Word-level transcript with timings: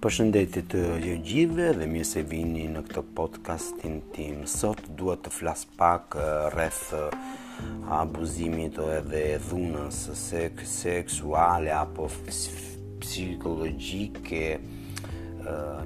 Për 0.00 0.12
shëndetit 0.16 0.70
të 0.72 0.78
jo 1.04 1.14
dhe 1.76 1.86
mirë 1.90 2.04
se 2.10 2.20
vini 2.28 2.62
në 2.74 2.82
këtë 2.90 3.02
podcastin 3.18 3.98
tim 4.16 4.46
sot, 4.48 4.80
duhet 5.00 5.20
të 5.26 5.32
flas 5.34 5.66
pak 5.80 6.16
rreth 6.54 6.86
abuzimit 7.98 8.78
o 8.80 8.86
edhe 8.94 9.20
dhunës 9.50 9.98
seksuale 10.22 11.76
apo 11.82 12.08
psikologjike 13.02 14.42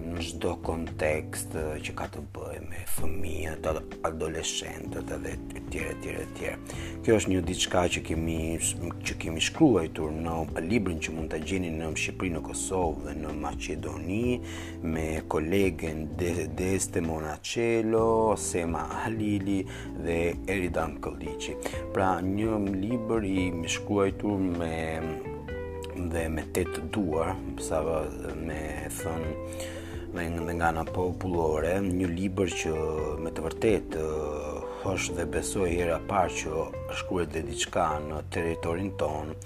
në 0.05 0.23
çdo 0.31 0.55
kontekst 0.67 1.55
që 1.85 1.95
ka 1.99 2.07
të 2.13 2.23
bëjë 2.35 2.61
me 2.69 2.81
fëmijët, 2.95 3.67
adoleshentët 4.09 5.13
edhe 5.17 5.33
të 5.51 5.63
tjerë 5.73 5.95
të 5.95 6.01
tjerë 6.05 6.25
të 6.25 6.39
tjerë. 6.39 6.87
Kjo 7.07 7.17
është 7.21 7.33
një 7.33 7.43
diçka 7.49 7.83
që 7.97 8.03
kemi 8.09 8.37
që 9.07 9.19
kemi 9.25 9.45
shkruar 9.49 10.01
në 10.19 10.37
librin 10.69 11.01
që 11.05 11.15
mund 11.17 11.33
ta 11.35 11.41
gjeni 11.43 11.73
në 11.79 11.91
Shqipëri 12.05 12.33
në 12.35 12.43
Kosovë 12.49 13.05
dhe 13.09 13.15
në 13.23 13.35
Maqedoni 13.45 14.23
me 14.95 15.07
kolegen 15.35 16.05
Deste 16.59 17.03
Monacello, 17.05 18.07
Sema 18.49 18.85
Halili 19.05 19.61
dhe 20.05 20.19
Eridan 20.53 20.99
Kolliçi. 21.05 21.57
Pra 21.95 22.17
një 22.25 22.61
libër 22.81 23.31
i 23.37 23.47
shkruar 23.69 24.13
me 24.35 25.34
dhe 25.95 26.27
me 26.31 26.43
të 26.55 26.65
të 26.75 26.81
duar, 26.93 27.31
sa 27.63 27.79
me 28.43 28.59
thënë 28.95 29.51
dhe, 30.15 30.25
dhe 30.43 30.55
nga 30.59 30.73
nga 30.79 30.83
populore, 30.91 31.77
një 31.87 32.09
liber 32.15 32.51
që 32.63 32.73
me 33.23 33.31
të 33.35 33.45
vërtet 33.47 33.95
është 34.91 35.15
dhe 35.21 35.29
besoj 35.37 35.69
hera 35.71 36.01
parë 36.09 36.41
që 36.41 36.65
shkruet 37.01 37.31
dhe 37.37 37.45
diçka 37.47 37.87
në 38.09 38.25
teritorin 38.35 38.91
tonë, 39.01 39.39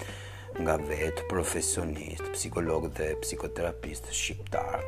nga 0.64 0.74
vetë 0.88 1.28
profesionist, 1.30 2.24
psikolog 2.34 2.88
dhe 2.96 3.12
psikoterapist 3.22 4.08
shqiptar. 4.10 4.80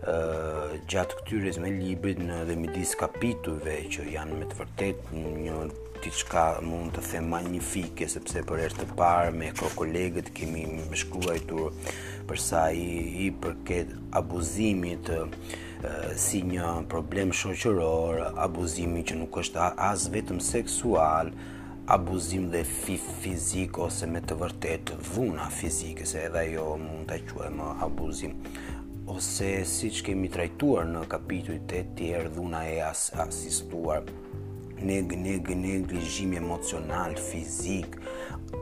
Uh, 0.00 0.78
gjatë 0.88 1.18
këtyres 1.18 1.58
me 1.60 1.74
librit 1.76 2.16
në 2.24 2.38
dhe 2.48 2.54
midis 2.56 2.94
kapitujve 2.96 3.74
që 3.96 4.06
janë 4.14 4.38
me 4.40 4.46
të 4.48 4.56
vërtet 4.62 5.10
një 5.12 5.58
diçka 6.00 6.44
mund 6.64 6.94
të 6.96 7.02
them 7.10 7.26
magnifike 7.32 8.06
sepse 8.08 8.40
për 8.48 8.60
herë 8.64 8.76
të 8.78 8.86
parë 8.98 9.32
me 9.36 9.50
kolegët 9.76 10.30
kemi 10.36 10.62
mëshkruar 10.90 11.42
për 12.30 12.40
sa 12.40 12.62
i, 12.72 12.86
i 13.26 13.28
përket 13.42 13.92
abuzimit 14.20 15.10
e, 15.12 15.18
si 16.24 16.40
një 16.48 16.70
problem 16.92 17.34
shoqëror, 17.36 18.20
abuzimi 18.46 19.02
që 19.10 19.18
nuk 19.20 19.40
është 19.42 19.68
as 19.90 20.06
vetëm 20.14 20.40
seksual, 20.48 21.32
abuzim 21.98 22.48
dhe 22.54 22.64
fi, 22.64 22.96
fizik 23.22 23.80
ose 23.86 24.08
me 24.14 24.22
të 24.24 24.38
vërtetë 24.40 24.96
vuna 25.12 25.50
fizike, 25.60 26.06
se 26.14 26.24
edhe 26.30 26.44
ajo 26.46 26.64
mund 26.80 27.08
ta 27.12 27.20
quajmë 27.32 27.68
abuzim 27.88 28.38
ose 29.10 29.52
siç 29.66 30.00
kemi 30.06 30.28
trajtuar 30.32 30.86
në 30.96 31.04
kapitujt 31.12 31.74
e 31.74 31.84
tjerë 31.98 32.30
dhuna 32.38 32.62
e 32.72 32.78
as 32.88 33.08
asistuar 33.24 34.06
neg, 34.84 35.12
neg, 35.12 35.48
neg, 35.54 35.90
regjim 35.92 36.32
emocional, 36.32 37.14
fizik, 37.14 37.98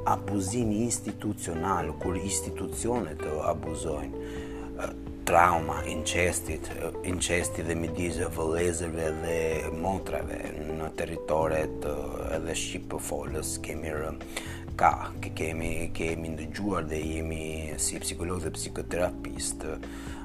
abuzimi 0.06 0.78
institucional, 0.86 1.92
kur 2.02 2.16
institucionet 2.18 3.20
të 3.22 3.32
abuzojnë, 3.52 4.26
trauma, 5.28 5.82
incestit, 5.92 6.70
incestit 7.06 7.66
dhe 7.68 7.74
midizë 7.76 8.30
vëlezëve 8.32 9.08
dhe 9.22 9.40
motrave 9.76 10.38
në 10.64 10.88
teritoret 10.98 11.84
edhe 12.32 12.54
Shqipëfolës 12.56 13.56
kemi 13.66 13.92
rëm 13.92 14.16
ka, 14.78 14.92
kemi, 15.36 15.90
kemi 15.92 16.32
ndëgjuar 16.32 16.86
dhe 16.88 17.02
jemi 17.04 17.42
si 17.82 17.98
psikolog 18.00 18.40
dhe 18.46 18.54
psikoterapist, 18.56 19.66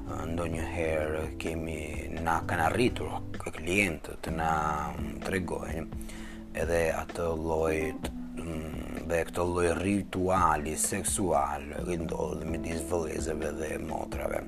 ndonjëherë 0.04 1.20
kemi 1.40 1.78
na 2.20 2.36
kanë 2.48 2.66
arritur 2.68 3.14
klientë 3.56 4.18
të 4.24 4.34
na 4.36 4.48
mm, 4.92 5.14
tregojnë 5.24 6.02
edhe 6.60 6.80
atë 6.98 7.28
lloj 7.44 7.76
mm, 7.94 9.08
dhe 9.08 9.22
këto 9.30 9.46
lloj 9.52 9.70
rituali 9.80 10.76
seksual 10.84 11.64
që 11.88 11.96
ndodh 12.04 12.44
midis 12.50 12.84
vëllezërve 12.90 13.52
dhe 13.62 13.70
motrave. 13.88 14.44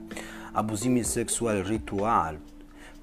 Abuzimi 0.61 1.05
seksual 1.15 1.62
ritual 1.71 2.38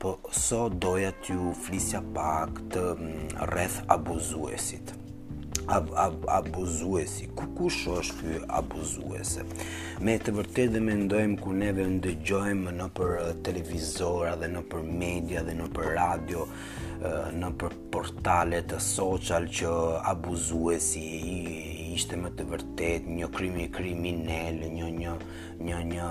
po 0.02 0.14
sot 0.46 0.78
doja 0.86 1.10
t'ju 1.24 1.54
flisja 1.66 2.04
pak 2.16 2.62
të 2.74 2.86
mm, 2.98 3.48
rreth 3.50 3.82
abuzuesit 3.98 5.00
ab, 5.68 5.90
ab, 5.96 6.16
abuzuesi, 6.28 7.30
ku 7.38 7.48
kush 7.58 7.88
është 7.88 8.18
ky 8.20 8.40
abuzuese. 8.60 9.46
Me 10.04 10.18
të 10.20 10.34
vërtet 10.38 10.74
dhe 10.76 10.82
me 10.84 10.96
ndojmë 11.06 11.40
ku 11.42 11.54
neve 11.56 11.86
ndëgjojmë 11.96 12.74
në 12.80 12.88
për 12.98 13.14
televizora 13.48 14.36
dhe 14.42 14.50
në 14.58 14.66
për 14.74 14.84
media 15.06 15.44
dhe 15.48 15.56
në 15.62 15.70
për 15.76 15.90
radio, 16.00 16.46
në 17.40 17.52
për 17.62 17.78
portalet 17.94 18.76
social 18.84 19.48
që 19.60 19.72
abuzuesi 20.14 21.06
i 21.14 21.83
ishte 21.94 22.18
më 22.20 22.30
të 22.38 22.46
vërtet 22.50 23.10
një 23.18 23.28
krimi 23.34 23.68
kriminel, 23.74 24.60
një 24.74 24.90
një 24.98 25.14
një 25.14 25.14
një 25.70 25.80
një 25.92 26.10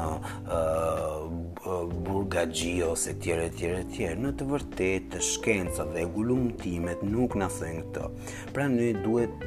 uh, 0.54 1.82
burga 2.06 2.44
gji 2.50 2.74
ose 2.86 3.16
tjere 3.22 3.48
tjere 3.56 3.82
tjere, 3.94 4.16
në 4.22 4.32
të 4.38 4.46
vërtet 4.52 5.08
të 5.14 5.22
shkenca 5.30 5.86
dhe 5.94 6.06
gulumtimet 6.16 7.02
nuk 7.08 7.36
në 7.42 7.50
thënë 7.58 7.86
këtë. 7.92 8.32
Pra 8.54 8.68
në 8.72 8.90
duhet 9.04 9.46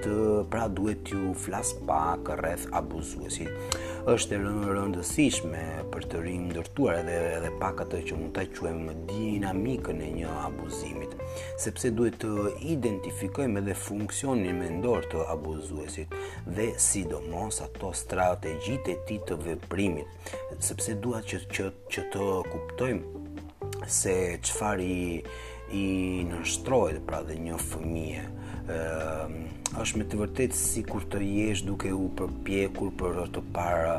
pra 0.53 0.67
duhet 0.77 1.11
ju 1.13 1.31
flasë 1.45 1.81
pak 1.87 2.33
rreth 2.41 2.67
abuzuesit 2.79 3.81
është 4.05 4.35
e 4.37 4.37
rëndë 4.37 4.73
rëndësishme 4.75 5.61
për 5.93 6.03
të 6.11 6.19
rinë 6.21 6.47
ndërtuar 6.51 6.97
edhe, 6.99 7.13
edhe 7.39 7.49
pak 7.61 7.79
atë 7.85 8.01
që 8.09 8.17
mund 8.19 8.35
të 8.35 8.43
quem 8.53 8.83
dinamikën 9.09 10.03
e 10.05 10.09
një 10.19 10.33
abuzimit, 10.45 11.15
sepse 11.63 11.89
duhet 11.97 12.19
të 12.21 12.33
identifikojmë 12.75 13.63
edhe 13.63 13.73
funksionin 13.81 14.59
me 14.61 14.69
ndorë 14.75 15.09
të 15.15 15.25
abuzuesit 15.33 16.13
dhe 16.59 16.67
sidomos 16.89 17.63
ato 17.65 17.89
strategjit 18.03 18.93
e 18.93 18.99
ti 19.09 19.17
të 19.25 19.39
veprimit, 19.47 20.33
sepse 20.69 20.99
duhet 21.01 21.25
që, 21.33 21.41
që, 21.57 21.71
që 21.95 22.05
të 22.13 22.29
kuptojmë 22.51 23.89
se 23.99 24.15
qëfar 24.45 24.85
i 24.91 24.95
i 25.73 26.25
nështrojt 26.29 26.99
pra 27.07 27.21
dhe 27.25 27.35
një 27.41 27.55
fëmije 27.63 28.25
ehm, 28.75 29.35
është 29.81 29.99
me 30.01 30.07
të 30.11 30.19
vërtet 30.21 30.55
si 30.57 30.83
kur 30.85 31.05
të 31.09 31.21
jesh 31.25 31.63
duke 31.65 31.89
u 31.95 32.05
përpjekur 32.19 32.91
për 32.99 33.17
të 33.35 33.41
para 33.55 33.95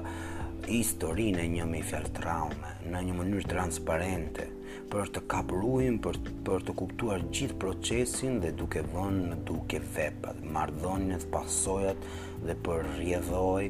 historinë 0.69 1.43
e 1.45 1.49
një 1.59 1.67
me 1.71 1.81
fjallë 1.87 2.13
traume 2.19 2.71
në 2.93 3.03
një 3.09 3.17
mënyrë 3.19 3.49
transparente 3.51 4.47
për 4.93 5.11
të 5.17 5.25
kapruhin, 5.33 5.99
për, 6.05 6.21
për 6.47 6.65
të 6.69 6.75
kuptuar 6.79 7.25
gjithë 7.35 7.57
procesin 7.65 8.39
dhe 8.43 8.53
duke 8.61 8.85
vënë 8.93 9.31
në 9.33 9.39
duke 9.49 9.81
vepat, 9.97 10.39
mardhonjët, 10.57 11.27
pasojat 11.35 12.07
dhe 12.47 12.55
për 12.67 12.87
rjedhoj 13.01 13.65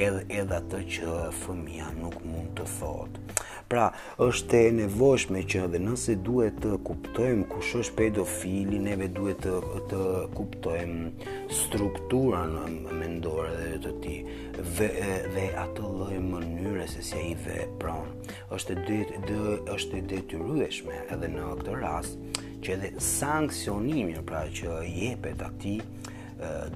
edhe, 0.00 0.22
edhe 0.32 0.62
atë 0.62 0.82
që 0.96 1.20
fëmija 1.42 1.90
nuk 2.00 2.16
mund 2.24 2.54
të 2.60 2.68
thotë. 2.78 3.42
Pra, 3.68 3.84
është 4.20 4.58
e 4.68 4.72
nevojshme 4.76 5.40
që 5.48 5.60
edhe 5.66 5.78
nëse 5.80 6.14
duhet 6.26 6.58
të 6.60 6.74
kuptojmë 6.84 7.46
kush 7.48 7.74
është 7.80 7.94
pedofili, 7.96 8.76
neve 8.84 9.06
duhet 9.16 9.40
të, 9.46 9.54
të 9.90 10.00
kuptojmë 10.36 11.30
strukturën 11.62 12.82
mendore 13.00 13.54
dhe 13.64 13.76
të 13.86 13.92
ti 14.04 14.16
dhe, 14.58 14.88
dhe 15.34 15.46
atë 15.64 15.92
lloj 15.96 16.20
mënyre 16.26 16.84
se 16.92 17.04
si 17.08 17.16
ai 17.22 17.32
vepron. 17.46 18.12
Është 18.54 18.76
dy 18.88 18.98
dy 19.30 19.38
është 19.78 20.02
detyrueshme 20.12 21.00
edhe 21.16 21.30
në 21.36 21.48
këtë 21.62 21.76
rast 21.80 22.42
që 22.64 22.76
edhe 22.76 22.92
sankcionimi 23.08 24.18
pra 24.28 24.44
që 24.60 24.76
jepet 24.92 25.46
atij 25.48 25.78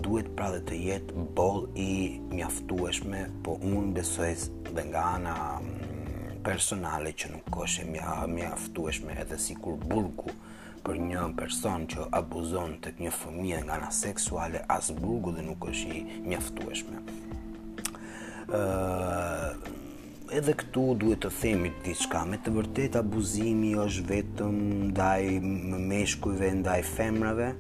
duhet 0.00 0.32
pra 0.38 0.48
dhe 0.56 0.62
të 0.71 0.81
jetë 0.88 1.27
bol 1.36 1.66
i 1.89 2.16
mjaftueshme, 2.33 3.27
po 3.45 3.59
unë 3.72 3.92
besoj 4.01 4.30
dhe 4.72 4.84
nga 4.92 5.04
ana 5.18 5.34
personale 6.44 7.12
që 7.14 7.30
nuk 7.32 7.46
koshe 7.52 7.82
mjaftueshme 8.28 9.16
edhe 9.22 9.38
si 9.40 9.56
kur 9.58 9.76
burgu 9.80 10.30
për 10.86 10.98
një 11.04 11.22
person 11.38 11.86
që 11.90 12.04
abuzon 12.20 12.76
të 12.84 12.92
një 13.02 13.10
fëmija 13.12 13.64
nga 13.66 13.78
nga 13.80 13.88
seksuale, 13.92 14.60
as 14.72 14.92
burgu 14.94 15.32
dhe 15.36 15.42
nuk 15.44 15.66
është 15.72 15.96
i 15.98 16.04
mjaftueshme. 16.28 17.00
Uh, 18.48 19.50
edhe 20.32 20.54
këtu 20.62 20.84
duhet 21.02 21.20
të 21.26 21.32
themit 21.42 21.82
diçka, 21.84 22.22
me 22.24 22.38
të 22.40 22.54
vërtet 22.56 22.96
abuzimi 23.02 23.74
është 23.84 24.06
vetëm 24.14 24.60
ndaj 24.92 25.24
meshkujve, 25.90 26.52
ndaj 26.62 26.80
femrave, 26.94 27.50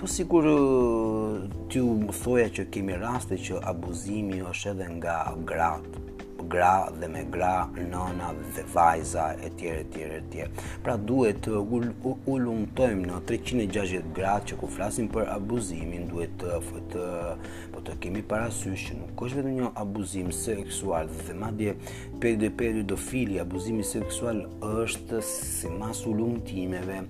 po 0.00 0.08
sigur 0.10 0.48
t'ju 1.70 1.86
më 2.08 2.16
thoja 2.22 2.48
që 2.56 2.66
kemi 2.74 2.96
raste 3.04 3.38
që 3.46 3.60
abuzimi 3.70 4.42
është 4.50 4.72
edhe 4.74 4.90
nga 4.96 5.16
gratë, 5.52 6.06
gra 6.48 6.90
dhe 7.00 7.08
me 7.08 7.24
gra, 7.30 7.66
nëna 7.76 8.32
dhe 8.54 8.62
vajza 8.72 9.32
e 9.40 9.50
tjere, 9.56 9.80
e 9.82 9.88
tjere, 9.92 10.16
e 10.16 10.24
tjere. 10.32 10.50
Pra 10.84 10.96
duhet 10.98 11.42
të 11.44 11.54
ullumtojmë 12.30 13.06
në 13.08 13.20
360 13.28 14.10
gradë 14.16 14.48
që 14.52 14.58
ku 14.60 14.70
flasim 14.72 15.08
për 15.14 15.30
abuzimin, 15.36 16.08
duhet 16.10 16.34
të 16.42 16.58
fëtë, 16.66 17.04
po, 17.40 17.74
po 17.76 17.84
të 17.86 17.96
kemi 18.04 18.24
parasysh 18.32 18.86
që 18.90 18.98
nuk 19.00 19.24
është 19.26 19.38
vetëm 19.40 19.60
një 19.60 19.72
abuzim 19.84 20.32
seksual 20.34 21.10
dhe 21.14 21.38
madje 21.42 21.76
pedi 22.22 22.50
pedi 22.58 22.84
do 22.92 22.96
fili 23.00 23.40
abuzimi 23.42 23.84
seksual 23.92 24.44
është 24.70 25.22
si 25.26 25.70
mas 25.78 26.04
ullumtimeve 26.10 27.02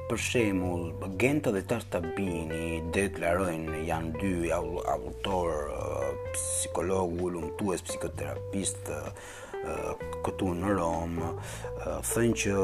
Për 0.07 0.21
shembull, 0.23 0.93
Genta 1.19 1.51
dhe 1.51 1.65
Tartabini 1.67 2.77
deklarojnë 2.95 3.81
janë 3.89 4.13
dy 4.21 4.51
autor 4.55 5.51
psikolog 6.37 7.17
lumtues 7.35 7.83
psikoterapist 7.89 8.87
këtu 10.23 10.53
në 10.61 10.77
Rom 10.79 11.19
thënë 12.07 12.39
që 12.45 12.55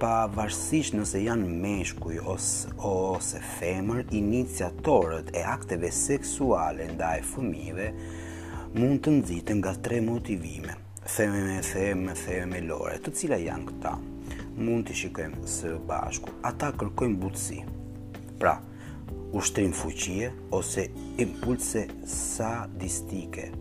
pavarësisht 0.00 0.96
nëse 0.96 1.20
janë 1.26 1.52
meshkuj 1.52 2.16
ose 2.24 2.72
ose 2.94 3.44
femër, 3.58 4.00
iniciatorët 4.16 5.34
e 5.36 5.44
akteve 5.44 5.92
seksuale 5.92 6.88
ndaj 6.96 7.18
fëmijëve 7.34 7.92
mund 8.74 9.04
të 9.06 9.12
nxitet 9.20 9.54
nga 9.60 9.70
tre 9.86 10.00
motivime. 10.02 10.72
Theme 11.06 11.42
me 11.46 11.60
theme, 11.62 12.14
theme 12.18 12.48
me 12.50 12.62
lore, 12.66 12.96
të 12.98 13.12
cilat 13.20 13.44
janë 13.44 13.68
këta. 13.68 13.92
Mund 14.58 14.88
të 14.88 14.96
shikojmë 15.02 15.46
së 15.50 15.76
bashku. 15.86 16.32
Ata 16.50 16.72
kërkojnë 16.80 17.18
butësi. 17.22 17.60
Pra, 18.42 18.56
ushtrim 19.30 19.70
fuqie 19.78 20.32
ose 20.58 20.88
impulse 21.22 21.84
sadistike, 22.10 23.52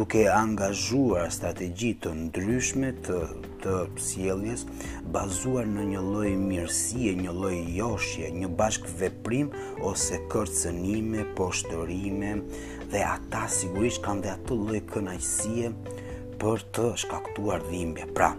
duke 0.00 0.24
angazhuar 0.34 1.30
strategji 1.34 1.94
të 2.02 2.14
ndryshme 2.24 2.90
të 3.06 3.20
të 3.66 3.72
sjelljes 4.06 4.62
bazuar 5.14 5.64
në 5.66 5.86
një 5.94 6.00
lloj 6.06 6.28
mirësie, 6.38 7.14
një 7.22 7.32
lloj 7.34 7.54
joshje, 7.74 8.28
një 8.40 8.50
bashkëveprim 8.58 9.48
ose 9.90 10.18
kërcënime, 10.32 11.24
poshtërime, 11.38 12.30
dhe 12.92 13.02
ata 13.04 13.46
sigurisht 13.50 14.02
kanë 14.04 14.22
dhe 14.26 14.32
atë 14.36 14.56
lloj 14.60 14.78
kënaqësie 14.92 15.70
për 16.42 16.62
të 16.76 16.84
shkaktuar 17.02 17.64
dhimbje. 17.66 18.06
Pra, 18.16 18.30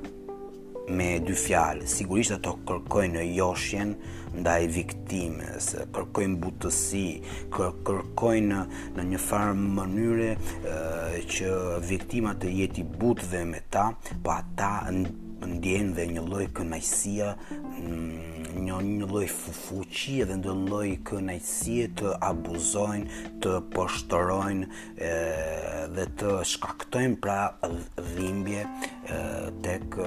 me 0.87 1.07
dy 1.23 1.35
fjalë, 1.35 1.87
sigurisht 1.91 2.37
ato 2.37 2.53
kërkojnë 2.69 3.25
joshjen 3.39 3.91
ndaj 4.37 4.61
viktimës, 4.77 5.67
kërkojnë 5.95 6.39
butësi, 6.43 7.05
kërkojnë 7.57 8.61
në 8.95 9.07
një 9.11 9.21
farë 9.25 9.57
mënyre 9.79 10.31
që 11.35 11.51
viktima 11.89 12.35
të 12.39 12.53
jeti 12.61 12.87
butë 13.01 13.31
dhe 13.33 13.43
me 13.51 13.63
ta, 13.73 13.89
pa 14.13 14.29
po 14.29 14.55
ta 14.59 14.73
ndjenë 15.47 15.93
dhe 15.97 16.07
një 16.15 16.23
lojë 16.31 16.53
kënajësia 16.57 17.33
mm, 17.67 18.36
një 18.55 18.77
një 18.87 19.07
lloj 19.09 19.25
fufuqie 19.31 20.25
dhe 20.29 20.35
ndonjë 20.39 20.69
lloj 20.71 20.87
kënaqësie 21.09 21.87
të 21.99 22.13
abuzojnë, 22.29 23.23
të 23.43 23.53
poshtërojnë 23.75 24.69
dhe 25.95 26.07
të 26.21 26.31
shkaktojnë 26.51 27.19
pra 27.25 27.39
dhimbje 28.13 28.65
tek 29.65 29.99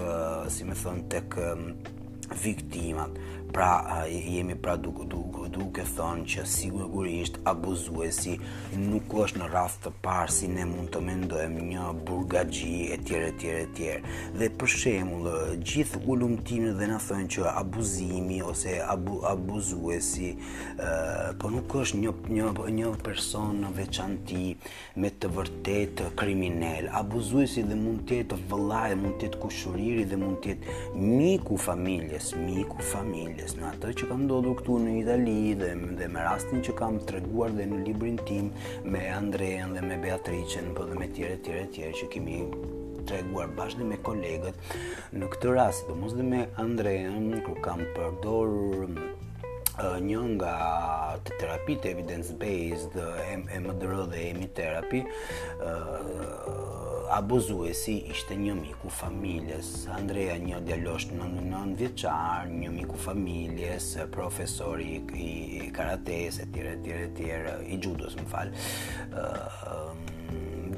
si 0.56 0.68
më 0.70 0.78
thon 0.84 1.04
tek 1.16 1.40
viktimat 2.44 3.16
pra 3.52 4.04
jemi 4.08 4.54
pra 4.54 4.76
duke 4.76 5.04
duke 5.08 5.48
duke 5.50 5.82
thonë 5.96 6.24
që 6.30 6.44
sigurisht 6.46 7.38
abuzuesi 7.50 8.36
nuk 8.78 9.10
është 9.24 9.40
në 9.40 9.48
rast 9.52 9.80
të 9.86 9.92
parë 10.04 10.32
si 10.34 10.48
ne 10.50 10.64
mund 10.68 10.90
të 10.94 11.00
mendojmë 11.06 11.64
një 11.70 11.86
burgaxhi 12.06 12.70
etj 12.94 13.14
etj 13.30 13.46
etj 13.62 13.88
dhe 14.38 14.48
për 14.60 14.72
shembull 14.76 15.28
gjithë 15.70 16.02
ulumtimin 16.14 16.76
dhe 16.78 16.88
na 16.92 17.00
thonë 17.02 17.30
që 17.36 17.54
abuzimi 17.62 18.40
ose 18.50 18.76
abu, 18.94 19.18
abuzuesi 19.32 20.30
ë 20.76 21.34
po 21.40 21.50
nuk 21.54 21.76
është 21.82 22.00
një 22.04 22.14
një 22.30 22.54
një 22.76 22.92
person 23.06 23.60
në 23.64 23.72
veçanti 23.80 24.44
me 25.00 25.10
të 25.20 25.32
vërtetë 25.36 26.12
kriminal 26.20 26.90
abuzuesi 27.02 27.66
dhe 27.70 27.78
mund 27.80 28.06
të 28.08 28.22
jetë 28.22 28.40
vëllai 28.52 28.94
mund 29.00 29.18
të 29.20 29.28
jetë 29.30 29.42
kushuriri 29.42 30.06
dhe 30.12 30.20
mund 30.22 30.40
të 30.44 30.54
jetë 30.54 30.78
miku 31.02 31.58
familjes 31.66 32.32
miku 32.44 32.78
familjes 32.92 33.38
familjes, 33.40 33.54
në 33.56 33.70
atë 33.70 33.90
që 33.98 34.06
kam 34.08 34.22
ndodhur 34.26 34.56
këtu 34.58 34.78
në 34.80 35.02
Itali 35.04 35.54
dhe 35.56 35.70
dhe 35.98 36.06
me 36.12 36.20
rastin 36.24 36.60
që 36.64 36.72
kam 36.76 36.98
treguar 37.08 37.50
dhe 37.54 37.64
në 37.66 37.78
librin 37.86 38.18
tim 38.28 38.50
me 38.84 39.06
Andrean 39.14 39.74
dhe 39.76 39.82
me 39.84 39.96
Beatricën, 40.02 40.72
po 40.76 40.84
dhe 40.84 40.98
me 40.98 41.06
të 41.06 41.14
tjerë 41.14 41.36
të 41.36 41.44
tjerë 41.44 41.66
të 41.66 41.72
tjerë 41.74 41.94
që 41.94 42.08
kemi 42.10 43.06
treguar 43.08 43.48
bashkë 43.56 43.86
me 43.88 43.98
kolegët. 43.98 44.54
Në 45.16 45.28
këtë 45.32 45.54
rast, 45.56 45.86
do 45.88 45.94
mos 45.96 46.12
dhe 46.18 46.22
me 46.26 46.44
Andrean 46.60 47.40
ku 47.46 47.56
kam 47.64 47.80
përdorur 47.96 48.88
një 50.04 50.20
nga 50.36 50.54
të 51.24 51.38
terapitë 51.40 51.92
evidence 51.94 52.34
based, 52.36 52.96
MMDR 53.38 54.02
dhe 54.12 54.26
EMI 54.28 54.48
therapy, 54.58 55.04
abuzuesi 57.10 57.94
ishte 58.06 58.36
një 58.38 58.54
miku 58.54 58.90
familjes. 58.92 59.70
Andrea 59.90 60.36
një 60.38 60.60
djalosh 60.66 61.08
në 61.10 61.26
në 61.32 61.42
nën 61.48 61.72
vjeqar, 61.80 62.46
një 62.54 62.70
miku 62.74 62.98
familjes, 63.02 63.88
profesori 64.14 64.92
i 65.24 65.66
karates, 65.74 66.38
e 66.44 66.46
tjere, 66.54 66.76
tjere, 66.84 67.08
tjere, 67.18 67.56
i 67.66 67.80
gjudës 67.82 68.14
më 68.20 68.26
falë. 68.30 68.64
Uh, 69.10 69.90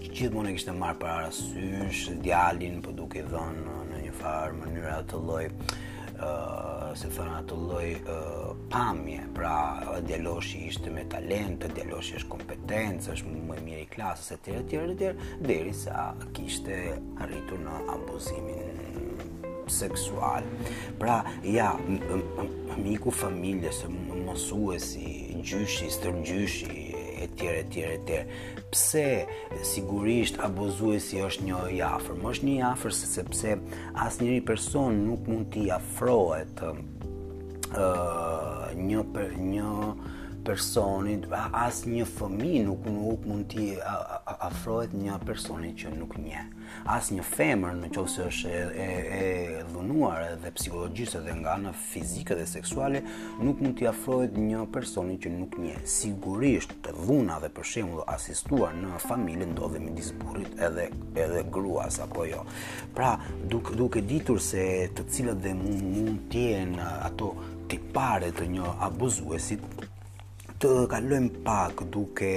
gjithmonë 0.09 0.53
e 0.53 0.57
kishte 0.57 0.75
marrë 0.77 1.01
për 1.03 1.13
arsysh 1.19 2.05
djalin, 2.25 2.81
po 2.85 2.97
duke 2.97 3.27
dhënë 3.29 3.79
në 3.93 4.03
një 4.07 4.17
farë 4.23 4.57
mënyra 4.65 5.01
të 5.13 5.23
lloj 5.27 5.45
se 6.95 7.09
thon 7.11 7.31
atë 7.35 7.57
lloj 7.59 7.87
pamje, 8.73 9.21
pra 9.35 9.83
Djeloshi 10.07 10.59
ishte 10.59 10.91
me 10.95 11.05
talent, 11.09 11.65
Djeloshi 11.75 12.17
është 12.17 12.31
kompetencë, 12.35 13.13
është 13.15 13.33
më 13.51 13.57
mirë 13.67 13.81
i 13.85 13.89
klasës, 13.93 14.33
e 14.37 14.39
tjere, 14.69 14.95
tjere, 14.97 15.17
tjere, 15.47 15.75
sa 15.77 16.05
kishte 16.37 16.79
arritur 17.25 17.61
në 17.67 17.77
abuzimin 17.97 19.11
seksual. 19.73 20.47
Pra, 21.01 21.19
ja, 21.45 21.73
miku 22.81 23.13
familjes, 23.17 23.83
mësuesi, 24.27 25.37
gjyshi, 25.43 25.91
stërgjyshi, 25.97 26.87
e 27.23 27.29
tjere, 27.37 27.61
e 27.61 27.69
tjere, 27.75 27.93
e 27.95 28.01
tjere. 28.07 28.41
Pse, 28.73 29.07
sigurisht, 29.69 30.41
abuzuesi 30.49 31.21
është 31.29 31.47
një 31.51 31.61
jafër? 31.77 32.19
Më 32.25 32.33
është 32.35 32.49
një 32.49 32.57
jafër 32.63 32.95
se 33.03 33.11
sepse 33.19 33.57
asë 34.07 34.25
njëri 34.25 34.41
person 34.49 35.03
nuk 35.11 35.29
mund 35.29 35.51
t'i 35.53 35.69
jafrohet 35.69 36.65
uh, 36.65 38.32
një 38.87 39.05
për 39.15 39.37
një 39.39 39.77
personit, 40.43 41.29
as 41.55 41.85
një 41.87 42.03
fëmi 42.17 42.65
nuk 42.67 42.89
nuk 42.91 43.27
mund 43.31 43.45
t'i 43.53 43.67
afrohet 44.49 44.97
një 44.99 45.21
personit 45.23 45.77
që 45.85 45.93
nuk 45.95 46.17
nje. 46.19 46.41
As 46.91 47.13
një 47.15 47.23
femër 47.29 47.77
në 47.79 47.91
qovë 47.95 48.25
është 48.25 48.51
e, 48.51 48.63
e, 48.83 48.89
e 49.19 49.61
dhunuar 49.69 50.33
dhe 50.43 50.51
psikologjisë 50.57 51.21
dhe 51.29 51.37
nga 51.45 51.55
në 51.63 51.75
fizike 51.79 52.35
dhe 52.41 52.49
seksuale, 52.51 53.05
nuk 53.45 53.63
mund 53.63 53.79
t'i 53.79 53.87
afrohet 53.93 54.35
një 54.41 54.65
personit 54.75 55.23
që 55.29 55.33
nuk 55.37 55.55
nje. 55.63 55.77
Sigurisht 55.99 56.75
të 56.89 56.97
dhuna 57.05 57.39
dhe 57.45 57.53
përshemu 57.61 58.01
dhe 58.01 58.09
asistuar 58.17 58.75
në 58.83 58.99
familë 59.07 59.47
ndodhe 59.53 59.85
me 59.85 59.95
disburit 60.01 60.59
edhe, 60.59 60.89
edhe 61.23 61.45
gruas 61.55 62.01
apo 62.03 62.27
jo. 62.27 62.43
Pra, 62.99 63.15
duke, 63.47 63.77
duke 63.79 64.03
ditur 64.11 64.43
se 64.43 64.67
të 64.97 65.07
cilët 65.07 65.45
dhe 65.47 65.55
mund, 65.55 65.87
mund 65.95 66.27
t'jen 66.35 66.81
ato 66.89 67.31
tipare 67.73 68.29
të 68.37 68.45
një 68.53 68.73
abuzuesit 68.87 69.63
të 70.63 70.73
kalojm 70.93 71.25
pak 71.47 71.81
duke 71.95 72.35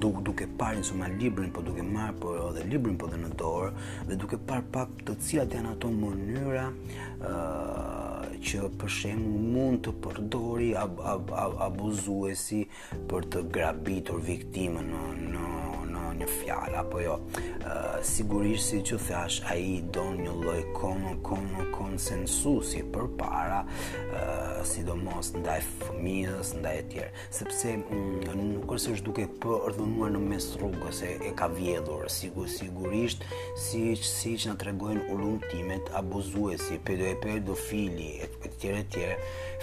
duke, 0.00 0.20
duke 0.28 0.46
parë 0.58 0.80
nëse 0.80 1.10
librin 1.20 1.50
po 1.54 1.60
duke 1.66 1.84
marr 1.92 2.14
po 2.22 2.32
edhe 2.48 2.64
librin 2.72 2.96
po 2.98 3.10
dhe 3.12 3.20
në 3.20 3.28
dorë 3.42 3.84
dhe 4.08 4.16
duke 4.22 4.40
parë 4.48 4.64
pak 4.74 4.96
të 5.04 5.18
cilat 5.26 5.52
janë 5.58 5.74
ato 5.74 5.92
mënyra 6.00 6.64
ë 6.70 7.34
uh, 7.34 8.26
që 8.48 8.70
për 8.80 8.92
shembull 8.96 9.46
mund 9.52 9.82
të 9.84 9.92
përdori 10.04 10.70
ab, 10.78 10.96
ab, 11.12 11.30
ab, 11.44 11.56
abuzuesi 11.68 12.62
për 13.10 13.28
të 13.34 13.44
grabitur 13.58 14.20
viktimën 14.32 14.90
në 14.94 15.06
në 15.22 15.54
në 15.92 16.14
një 16.20 16.26
fjalë 16.32 16.76
apo 16.82 17.00
jo. 17.02 17.14
Uh, 17.60 17.98
sigurisht 18.06 18.72
si 18.72 18.80
që 18.90 18.96
thash, 19.06 19.38
ai 19.52 19.82
don 19.94 20.18
një 20.22 20.34
lloj 20.42 20.60
kon 20.76 21.04
kon 21.26 21.48
konsensusi 21.74 22.82
përpara 22.94 23.60
ë 23.66 24.22
uh, 24.22 24.47
sidomos 24.68 25.32
ndaj 25.40 25.60
fëmijës, 25.80 26.50
ndaj 26.60 26.78
e 26.78 26.84
tjerë, 26.92 27.24
sepse 27.38 27.70
mm, 27.80 28.38
nuk 28.38 28.72
është 28.76 28.92
është 28.96 29.04
duke 29.06 29.24
përdhënuar 29.42 30.10
në 30.14 30.20
mes 30.28 30.48
rrugës 30.60 30.98
e, 31.06 31.12
e 31.30 31.32
ka 31.38 31.46
vjedhur, 31.52 32.08
sigur, 32.12 32.48
sigurisht, 32.52 33.24
si 33.66 33.82
që 33.98 34.08
si, 34.08 34.34
në 34.50 34.56
tregojnë 34.60 35.06
urumtimet 35.14 35.88
abuzuesi, 36.02 36.78
pedo 36.84 37.06
e 37.08 37.14
pedofili, 37.22 38.08
e 38.26 38.50
tjere, 38.58 38.82
tjere, 38.92 39.16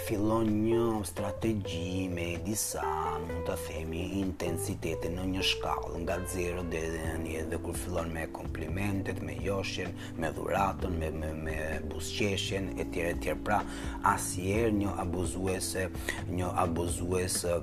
fillon 0.07 0.49
një 0.65 0.85
strategji 1.11 2.07
me 2.15 2.27
disa, 2.45 2.83
mund 3.27 3.45
të 3.47 3.57
themi, 3.67 4.03
intensitetin 4.23 5.19
në 5.19 5.27
një 5.35 5.45
shkallë, 5.51 6.01
nga 6.05 6.17
zero 6.33 6.65
dhe 6.71 6.81
dhe 6.95 7.13
një 7.25 7.45
dhe 7.51 7.61
kur 7.65 7.77
fillon 7.77 8.09
me 8.15 8.25
komplimentet, 8.35 9.21
me 9.25 9.37
joshen, 9.45 9.93
me 10.19 10.31
dhuratën, 10.37 10.97
me, 11.01 11.11
me, 11.19 11.31
me 11.47 11.57
busqeshen, 11.93 12.71
e 12.81 12.87
tjere, 12.95 13.15
tjere, 13.23 13.39
pra, 13.45 13.61
asjer 14.11 14.71
një 14.75 14.94
abuzuese, 14.99 15.89
një 16.31 16.51
abuzuese 16.65 17.59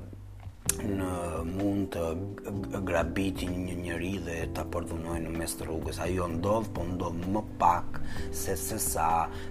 në 0.79 1.07
mund 1.59 1.97
të 2.71 2.81
grabiti 2.87 3.49
një 3.51 3.73
njëri 3.81 4.11
dhe 4.23 4.37
të 4.55 4.63
përdhunoj 4.73 5.17
në 5.25 5.33
mes 5.35 5.55
të 5.59 5.67
rrugës. 5.67 5.99
Ajo 6.05 6.29
ndodh, 6.37 6.69
po 6.77 6.85
ndodh 6.87 7.27
më 7.35 7.43
pak 7.59 7.99
se 8.43 8.55
se 8.61 8.79
sa 8.81 9.09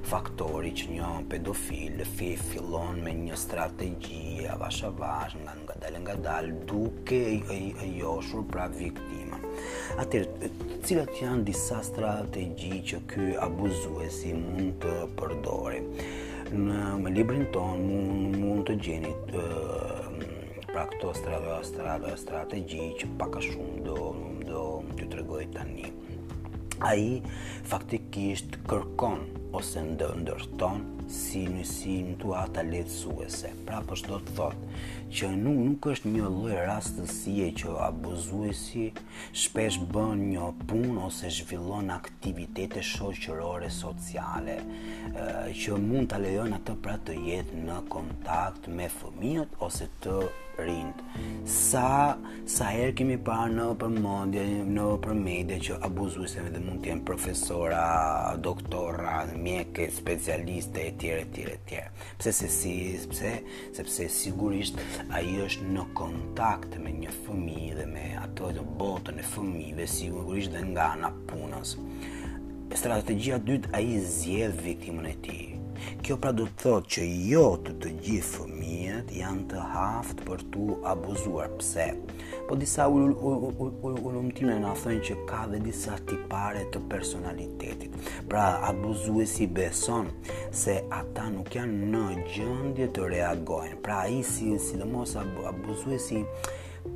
faktori 0.08 0.72
që 0.80 0.88
një 0.94 1.10
pedofil 1.34 2.00
fi 2.16 2.30
fillon 2.46 3.04
me 3.04 3.14
një 3.26 3.36
strategji 3.44 4.48
avash 4.56 4.86
avash 4.88 5.36
nga 5.44 5.58
nga 5.66 5.76
dalë 5.84 6.02
nga 6.06 6.16
dalë 6.30 6.56
duke 6.72 7.22
e 7.58 7.92
joshur 8.00 8.48
pra 8.54 8.70
viktima. 8.82 9.42
Atër, 10.02 10.32
cilat 10.88 11.12
janë 11.22 11.44
disa 11.52 11.84
strategji 11.92 12.80
që 12.88 13.04
kjo 13.12 13.32
abuzuesi 13.50 14.32
mund 14.48 14.80
të 14.88 14.96
përdorim? 15.20 15.92
në 16.54 16.98
me 17.04 17.10
librin 17.16 17.46
ton 17.56 17.80
mund 17.88 18.36
mund 18.36 18.66
të 18.68 18.74
gjeni 18.84 19.12
të, 19.30 19.44
pra 20.68 20.84
këto 20.90 21.14
strada 21.16 21.60
strada 21.64 22.12
strategji 22.20 22.90
që 23.00 23.08
pak 23.22 23.38
a 23.40 23.44
shumë 23.46 23.84
do 23.86 23.96
do 24.50 24.64
t'ju 24.98 25.08
tregoj 25.14 25.46
tani. 25.56 25.88
Ai 26.84 27.22
faktikisht 27.72 28.60
kërkon 28.68 29.24
ose 29.56 29.86
ndërton 29.94 30.84
si 31.12 31.42
mësimi 31.50 32.14
lehtësuese. 32.16 32.42
ata 32.44 32.62
letësuese. 32.64 33.50
Pra 33.66 33.80
përshë 33.88 34.08
do 34.12 34.18
të 34.24 34.36
thotë 34.38 34.78
që 35.18 35.30
nuk, 35.36 35.58
nuk 35.68 35.88
është 35.92 36.12
një 36.14 36.24
lloj 36.36 36.60
rastësie 36.70 37.48
që 37.62 37.74
abuzuesi 37.88 38.86
shpesh 39.44 39.80
bën 39.94 40.24
një 40.32 40.48
punë 40.70 40.98
ose 41.10 41.32
zhvillon 41.40 41.92
aktivitete 42.00 42.84
shoqërore 42.94 43.70
sociale 43.82 44.56
që 45.62 45.80
mund 45.88 46.14
të 46.14 46.22
lejon 46.26 46.56
atë 46.60 46.78
pra 46.86 46.96
të 47.08 47.18
jetë 47.28 47.66
në 47.68 47.82
kontakt 47.96 48.72
me 48.80 48.88
fëmijët 49.00 49.60
ose 49.68 49.92
të 50.06 50.18
rindë 50.64 51.11
sa 51.72 52.18
sa 52.52 52.68
herë 52.76 52.92
kemi 52.98 53.16
parë 53.24 53.52
në 53.56 53.66
përmendje 53.80 54.42
në 54.76 54.86
përmendje 55.06 55.58
që 55.68 55.76
abuzuesve 55.88 56.50
dhe 56.52 56.60
mund 56.64 56.82
të 56.84 56.90
jenë 56.92 57.04
profesora, 57.08 57.84
doktora, 58.48 59.22
mjekë, 59.46 59.86
specialiste 60.00 60.84
etj 60.90 61.12
etj 61.22 61.46
etj. 61.54 61.76
Pse 62.20 62.34
se 62.42 62.50
si, 62.52 62.74
pse 63.14 63.32
sepse 63.78 64.10
sigurisht 64.12 64.82
ai 65.16 65.24
është 65.46 65.70
në 65.78 65.86
kontakt 66.02 66.76
me 66.82 66.92
një 66.98 67.16
fëmijë 67.22 67.80
dhe 67.80 67.88
me 67.94 68.10
ato 68.24 68.52
të 68.58 68.68
botën 68.82 69.22
e 69.24 69.30
fëmijëve 69.36 69.88
sigurisht 69.96 70.58
dhe 70.58 70.66
nga 70.74 70.92
ana 70.98 71.14
punës. 71.32 71.78
Strategjia 72.76 73.40
dytë 73.48 73.72
ai 73.80 73.96
zgjedh 74.12 74.62
viktimën 74.68 75.08
e 75.14 75.18
tij. 75.24 75.51
Kjo 76.02 76.18
pra 76.22 76.32
do 76.36 76.46
të 76.50 76.64
thotë 76.64 76.92
që 76.96 77.06
jo 77.32 77.44
të 77.68 77.74
të 77.84 77.92
gjithë 78.06 78.30
fëmijët 78.36 79.12
janë 79.16 79.46
të 79.54 79.66
haft 79.74 80.22
për 80.28 80.44
tu 80.54 80.68
abuzuar. 80.92 81.52
Pse? 81.60 81.88
Po 82.50 82.58
disa 82.62 82.88
ullumtime 82.92 84.58
në 84.64 84.74
thënë 84.84 85.04
që 85.10 85.18
ka 85.30 85.44
dhe 85.54 85.62
disa 85.66 85.98
tipare 86.10 86.66
të 86.74 86.82
personalitetit. 86.92 88.00
Pra 88.32 88.46
abuzuesi 88.70 89.50
beson 89.60 90.10
se 90.64 90.78
ata 91.02 91.28
nuk 91.38 91.54
janë 91.58 91.92
në 91.96 92.06
gjëndje 92.34 92.90
të 92.98 93.10
reagojnë. 93.16 93.78
Pra 93.88 94.04
i 94.12 94.22
si, 94.34 94.52
si 94.68 94.80
dhe 94.82 94.90
mos 94.92 95.16
abuzuesi 95.24 96.26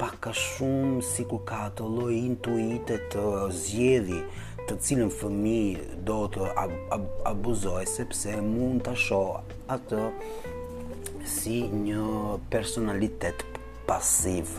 pak 0.01 0.15
ka 0.25 0.31
shumë 0.33 1.01
si 1.05 1.23
ku 1.29 1.37
ka 1.45 1.67
të 1.77 1.87
loj 1.95 2.13
intuitet 2.17 3.05
të 3.13 3.25
zjedhi 3.53 4.23
të 4.69 4.75
cilën 4.81 5.09
fëmi 5.13 5.57
do 6.09 6.13
të 6.33 6.45
abuzoj 7.29 7.83
sepse 7.89 8.31
mund 8.45 8.81
të 8.87 8.93
sho 9.03 9.19
atë 9.75 9.99
si 11.35 11.59
një 11.75 12.07
personalitet 12.55 13.43
pasiv 13.85 14.55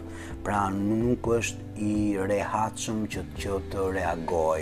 pra 0.47 0.61
nuk 0.77 1.27
është 1.39 1.67
i 1.91 1.97
rehatshëm 2.35 3.03
që 3.17 3.27
të 3.75 3.89
reagoj 3.99 4.61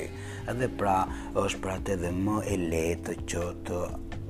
edhe 0.54 0.70
pra 0.80 0.96
është 1.44 1.62
pra 1.68 1.76
të 1.84 1.98
edhe 1.98 2.14
më 2.24 2.40
e 2.56 2.60
letë 2.66 3.18
që 3.34 3.46
të 3.68 3.82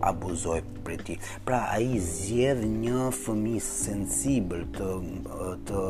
abuzoj 0.02 0.62
për 0.84 1.02
ti. 1.06 1.16
Pra 1.46 1.60
a 1.70 1.78
i 1.80 1.98
zjedh 2.02 2.64
një 2.68 3.04
fëmi 3.16 3.56
sensibil 3.66 4.64
të, 4.74 4.88
të 5.68 5.84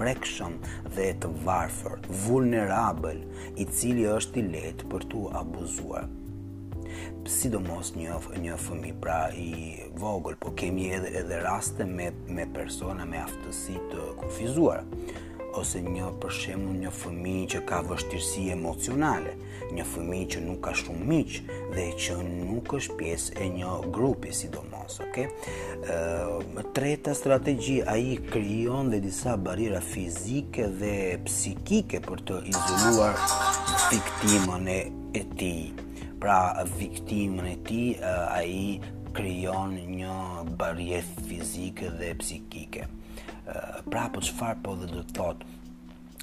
prekshëm 0.00 0.56
dhe 0.96 1.08
të 1.22 1.30
varfër, 1.46 1.98
vulnerabel, 2.26 3.22
i 3.56 3.64
cili 3.66 4.06
është 4.12 4.42
i 4.42 4.46
letë 4.54 4.88
për 4.92 5.08
tu 5.12 5.26
abuzuar 5.42 6.08
sidomos 7.28 7.90
një 7.94 8.14
një 8.40 8.54
fëmijë 8.58 8.94
pra 9.02 9.16
i 9.36 9.50
vogël, 10.00 10.38
por 10.40 10.54
kemi 10.58 10.86
edhe 10.96 11.10
edhe 11.20 11.36
raste 11.44 11.84
me 11.84 12.06
me 12.36 12.46
persona 12.56 13.04
me 13.10 13.20
aftësi 13.20 13.74
të 13.92 14.06
kufizuar 14.22 14.80
ose 15.60 15.82
një 15.84 16.08
për 16.22 16.32
shembull 16.38 16.80
një 16.80 16.92
fëmijë 17.02 17.44
që 17.54 17.60
ka 17.68 17.82
vështirësi 17.90 18.46
emocionale 18.56 19.36
një 19.74 19.84
fëmi 19.88 20.20
që 20.32 20.42
nuk 20.44 20.60
ka 20.68 20.72
shumë 20.78 21.06
miq 21.10 21.36
dhe 21.74 21.86
që 22.00 22.16
nuk 22.26 22.72
është 22.78 22.96
pjesë 23.00 23.34
e 23.44 23.48
një 23.56 23.72
grupi 23.94 24.32
sidomos, 24.36 24.98
ok? 25.04 25.18
Ë 25.24 25.98
e 26.62 26.66
treta 26.76 27.14
strategji 27.16 27.80
ai 27.88 28.16
krijon 28.30 28.90
dhe 28.92 29.00
disa 29.04 29.36
barriera 29.40 29.80
fizike 29.84 30.68
dhe 30.80 30.94
psikike 31.26 32.00
për 32.08 32.24
të 32.30 32.38
izoluar 32.52 33.20
viktimën 33.90 34.70
e, 34.74 34.78
e 35.20 35.24
tij. 35.34 35.84
Pra 36.18 36.40
viktimën 36.70 37.46
e 37.52 37.56
tij 37.68 38.00
ai 38.04 38.94
krijon 39.14 39.76
një 39.92 40.16
barrierë 40.58 41.26
fizike 41.28 41.92
dhe 42.00 42.12
psikike. 42.22 42.88
Ë 43.48 43.84
pra 43.88 44.08
po 44.12 44.24
çfarë 44.24 44.60
po 44.64 44.74
dhe 44.80 44.88
do 44.96 45.04
të 45.08 45.20
thotë? 45.20 45.54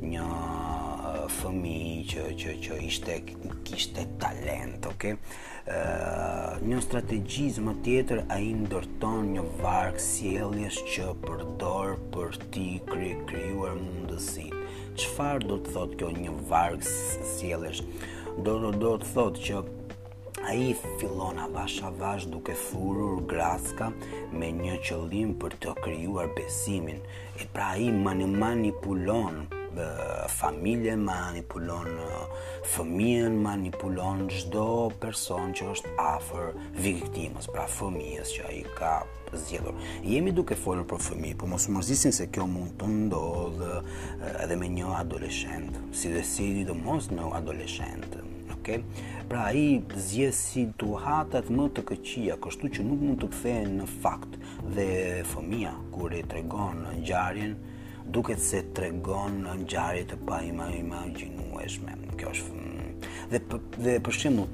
një 0.00 0.26
fëmi 1.38 1.80
që, 2.08 2.22
që, 2.40 2.52
që 2.64 2.76
ishte, 2.86 3.16
kishte 3.68 4.06
talent, 4.20 4.86
ok? 4.88 5.04
Uh, 5.10 6.58
një 6.64 6.78
strategjizm 6.82 7.66
më 7.68 7.74
tjetër 7.84 8.22
a 8.32 8.38
i 8.40 8.48
ndërton 8.56 9.28
një 9.34 9.44
varg 9.60 10.00
sieljes 10.00 10.78
që 10.94 11.10
përdor 11.26 11.98
për 12.14 12.38
ti 12.54 12.66
kri, 12.88 13.12
kriuar 13.28 13.76
mundësit. 13.76 14.56
Qëfar 14.96 15.44
do 15.44 15.60
të 15.66 15.76
thot 15.76 15.94
kjo 16.00 16.10
një 16.16 16.32
varg 16.48 16.80
sieljes? 16.88 17.84
Do, 18.40 18.56
do, 18.64 18.72
do 18.80 18.92
të 19.02 19.08
thot 19.16 19.42
që 19.48 19.62
A 20.48 20.54
i 20.56 20.70
fillon 20.98 21.36
avash 21.42 21.82
avash 21.84 22.24
duke 22.32 22.54
furur 22.56 23.18
graska 23.28 23.90
me 24.32 24.48
një 24.56 24.78
qëllim 24.88 25.34
për 25.42 25.58
të 25.62 25.74
kryuar 25.84 26.30
besimin. 26.34 27.02
E 27.36 27.44
pra 27.52 27.74
a 27.74 27.76
i 27.76 27.90
manipulon 27.92 29.42
familje 30.28 30.96
manipulon 30.96 31.86
fëmijën 32.64 33.36
manipulon 33.42 34.26
çdo 34.28 34.90
person 35.00 35.54
që 35.54 35.68
është 35.74 35.92
afër 35.96 36.48
viktimës, 36.82 37.46
pra 37.54 37.66
fëmijës 37.70 38.32
që 38.36 38.48
ai 38.50 38.64
ka 38.78 38.94
zgjedhur. 39.30 39.76
Jemi 40.04 40.34
duke 40.34 40.56
folur 40.58 40.86
për 40.90 41.02
fëmijë, 41.06 41.36
por 41.38 41.52
mos 41.52 41.68
mërzisin 41.70 42.12
se 42.14 42.26
kjo 42.34 42.48
mund 42.50 42.74
të 42.80 42.88
ndodhë 42.96 43.78
edhe 44.44 44.58
me 44.58 44.72
një 44.74 44.90
adoleshent, 44.98 45.78
si 45.94 46.10
dhe 46.12 46.24
si 46.26 46.50
dhe 46.58 46.66
do 46.68 46.74
mos 46.76 47.06
në 47.14 47.30
adoleshent, 47.38 48.18
ok? 48.58 48.72
Pra 49.30 49.44
ai 49.52 49.80
zgjedh 49.94 50.34
situatat 50.36 51.50
më 51.54 51.70
të 51.78 51.86
këqija, 51.92 52.38
kështu 52.42 52.72
që 52.76 52.86
nuk 52.90 53.06
mund 53.06 53.22
të 53.22 53.30
kthehen 53.36 53.76
në 53.84 53.90
fakt 54.02 54.34
dhe 54.76 54.86
fëmia 55.30 55.76
kur 55.94 56.12
i 56.18 56.24
tregon 56.32 56.88
ngjarjen, 57.00 57.54
duket 58.10 58.42
se 58.42 58.62
të 58.74 58.86
regon 58.88 59.36
në 59.44 59.52
gjarit 59.70 60.08
të 60.10 60.16
pa 60.26 60.40
ima 60.42 60.66
ima 60.74 61.02
gjinueshme. 61.14 61.94
Kjo 62.18 62.32
është... 62.34 62.54
Mm, 62.56 62.94
dhe, 63.30 63.38
për, 63.46 63.60
dhe 63.84 63.94
përshimu, 64.06 64.46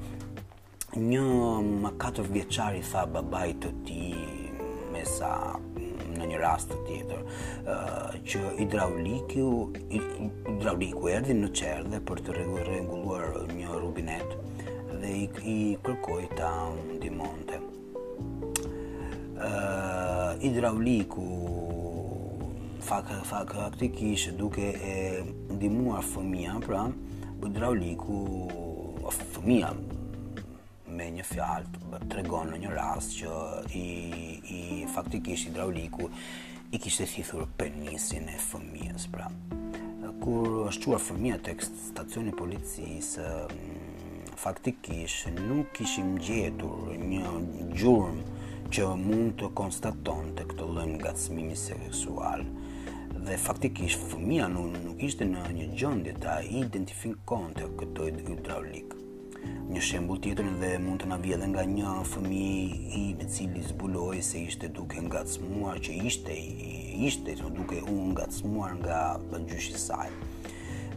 një 1.01 1.23
më 1.25 1.89
mm, 1.89 1.95
katër 2.01 2.29
vjeqari 2.35 2.83
tha 2.91 3.05
babaj 3.09 3.55
të 3.63 3.71
ti 3.87 4.91
me 4.93 5.01
sa 5.09 5.31
mm, 5.57 6.19
në 6.19 6.29
një 6.31 6.39
rast 6.41 6.69
të 6.69 6.77
tjetër, 6.85 7.25
uh, 7.65 8.17
që 8.29 8.43
hidrauliku, 8.61 9.47
hidrauliku 9.91 11.11
erdi 11.17 11.35
në 11.37 11.49
qerë 11.61 11.89
dhe 11.95 12.03
për 12.09 12.21
të 12.27 12.37
regulluar 12.39 13.25
një 13.57 13.81
rubinet 13.81 14.37
dhe 15.01 15.15
i, 15.25 15.27
i 15.45 15.57
kërkoj 15.85 16.23
ta 16.37 16.53
në 16.77 16.99
dimonte. 17.07 17.61
Uh, 19.37 20.33
hidrauliku 20.41 21.25
fak 22.87 23.07
fak 23.25 23.53
duke 24.39 24.61
e 24.61 25.23
ndihmuar 25.55 26.03
fëmia 26.13 26.53
pra 26.63 26.85
hidrauliku 27.43 28.19
fëmia 29.17 29.71
me 30.95 31.05
një 31.11 31.25
fjalë 31.27 31.99
tregon 32.07 32.51
në 32.53 32.57
një 32.63 32.71
rast 32.71 33.17
që 33.19 33.33
i 33.75 33.87
i 34.55 34.59
faktikisht 34.93 35.49
hidrauliku 35.49 36.07
i 36.71 36.79
kishte 36.79 37.09
thithur 37.13 37.43
penisin 37.59 38.31
e 38.31 38.37
fëmijës 38.39 39.09
pra 39.11 39.27
kur 40.23 40.69
është 40.71 40.85
quar 40.87 41.03
fëmia 41.09 41.41
tek 41.43 41.67
stacioni 41.67 42.31
i 42.31 42.37
policisë 42.39 43.27
mm, 43.49 44.31
faktikisht 44.45 45.27
nuk 45.43 45.75
kishim 45.75 46.15
gjetur 46.29 46.95
një 47.03 47.35
gjurmë 47.75 48.47
që 48.75 48.87
mund 49.03 49.35
të 49.39 49.51
konstatonte 49.55 50.43
këtë 50.49 50.63
lloj 50.71 50.87
ngacmimi 50.93 51.55
seksual. 51.55 51.83
seksualë 51.91 52.65
dhe 53.27 53.35
faktikisht 53.37 53.99
fëmia 54.07 54.45
nuk, 54.47 54.77
nuk 54.85 55.01
ishte 55.03 55.25
në 55.27 55.41
një 55.57 55.65
gjëndje 55.79 56.11
të 56.23 56.35
identifikon 56.61 57.49
të 57.57 57.65
këto 57.79 58.05
hidraulik. 58.27 58.93
Një 59.67 59.81
shembul 59.83 60.21
tjetër 60.23 60.47
dhe 60.61 60.69
mund 60.83 61.03
të 61.03 61.09
na 61.11 61.17
vjedhe 61.23 61.49
nga 61.51 61.65
një 61.67 61.95
fëmi 62.07 62.45
i 62.99 63.01
me 63.19 63.27
cili 63.33 63.65
zbuloj 63.67 64.21
se 64.29 64.45
ishte 64.47 64.69
duke 64.77 65.03
nga 65.09 65.25
të 65.27 65.33
smuar, 65.35 65.81
që 65.83 65.97
ishte, 66.07 66.37
ishte 67.09 67.35
të 67.41 67.51
duke 67.57 67.81
unë 67.83 68.07
nga 68.13 68.29
të 68.31 68.37
smuar 68.39 68.77
nga 68.79 69.01
bëgjyshi 69.27 69.75
saj. 69.87 70.07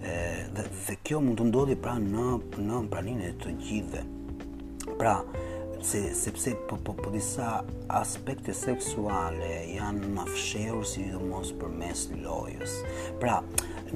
E, 0.00 0.16
dhe, 0.54 0.68
dhe 0.86 0.98
kjo 1.02 1.18
mund 1.24 1.40
të 1.42 1.50
ndodhi 1.50 1.78
pra 1.82 1.98
në, 1.98 2.28
në 2.68 2.78
praninë 2.94 3.34
të 3.42 3.56
gjithve. 3.64 4.06
Pra, 5.00 5.18
se 5.82 6.14
se 6.14 6.54
po 6.68 6.76
po 6.76 6.92
po 6.92 7.10
disa 7.10 7.64
aspekte 7.88 8.52
seksuale 8.54 9.64
janë 9.76 10.10
më 10.14 10.24
si 10.84 11.04
do 11.12 11.20
mos 11.20 11.52
përmes 11.56 12.08
lojës. 12.22 12.72
Pra, 13.20 13.40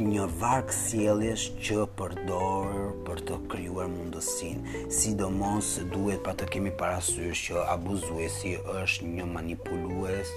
një 0.01 0.25
varg 0.41 0.73
sjelljes 0.73 1.51
që 1.61 1.85
përdor 1.97 2.95
për 3.07 3.21
të 3.29 3.37
krijuar 3.53 3.89
mundësinë, 3.93 4.87
sidomos 4.91 5.77
duhet 5.93 6.23
pa 6.25 6.33
të 6.35 6.49
kemi 6.57 6.71
parasysh 6.75 7.51
që 7.53 7.67
abuzuesi 7.77 8.57
është 8.83 9.07
një 9.13 9.27
manipulues 9.31 10.29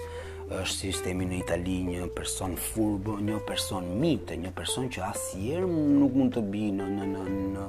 është 0.47 0.77
sistemi 0.77 1.25
në 1.27 1.39
Itali 1.43 1.79
një 1.83 2.05
person 2.15 2.53
furbo, 2.55 3.17
një 3.19 3.39
person 3.49 3.87
mitë, 3.99 4.37
një 4.45 4.51
person 4.55 4.87
që 4.93 5.07
asjerë 5.09 5.65
nuk 5.97 6.13
mund 6.15 6.37
të 6.37 6.43
bi 6.53 6.69
në, 6.71 6.85
në, 6.93 7.07
në, 7.17 7.25
në, 7.55 7.65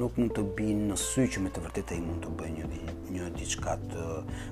nuk 0.00 0.14
mund 0.20 0.32
të 0.36 0.44
binë 0.56 0.88
në 0.92 0.96
sy 1.00 1.24
që 1.34 1.42
me 1.44 1.50
të 1.52 1.62
vërtetë 1.66 1.96
ai 1.96 2.04
mund 2.04 2.24
të 2.24 2.32
bëjë 2.40 2.68
një 2.72 2.92
një 3.16 3.28
diçka 3.36 3.74
të 3.90 4.04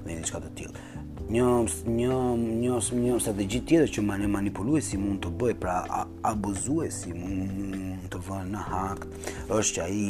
një 0.07 0.17
diçka 0.19 0.41
të 0.45 0.51
tillë. 0.61 0.87
Një 1.35 1.47
një 1.89 2.17
një 2.41 2.73
ose 2.77 2.99
një 2.99 3.15
ose 3.17 3.35
digjit 3.39 3.67
tjetër 3.71 3.93
që 3.97 4.05
janë 4.05 4.31
manipuluesi 4.35 5.01
mund 5.01 5.23
të 5.25 5.33
bëjë 5.41 5.59
pra 5.63 5.77
abuzuesi, 6.33 7.15
mund 7.17 8.09
të 8.13 8.23
vënë 8.29 8.53
në 8.55 8.65
hak. 8.69 9.07
Është 9.59 9.79
çaj 9.79 9.91
i 9.97 10.09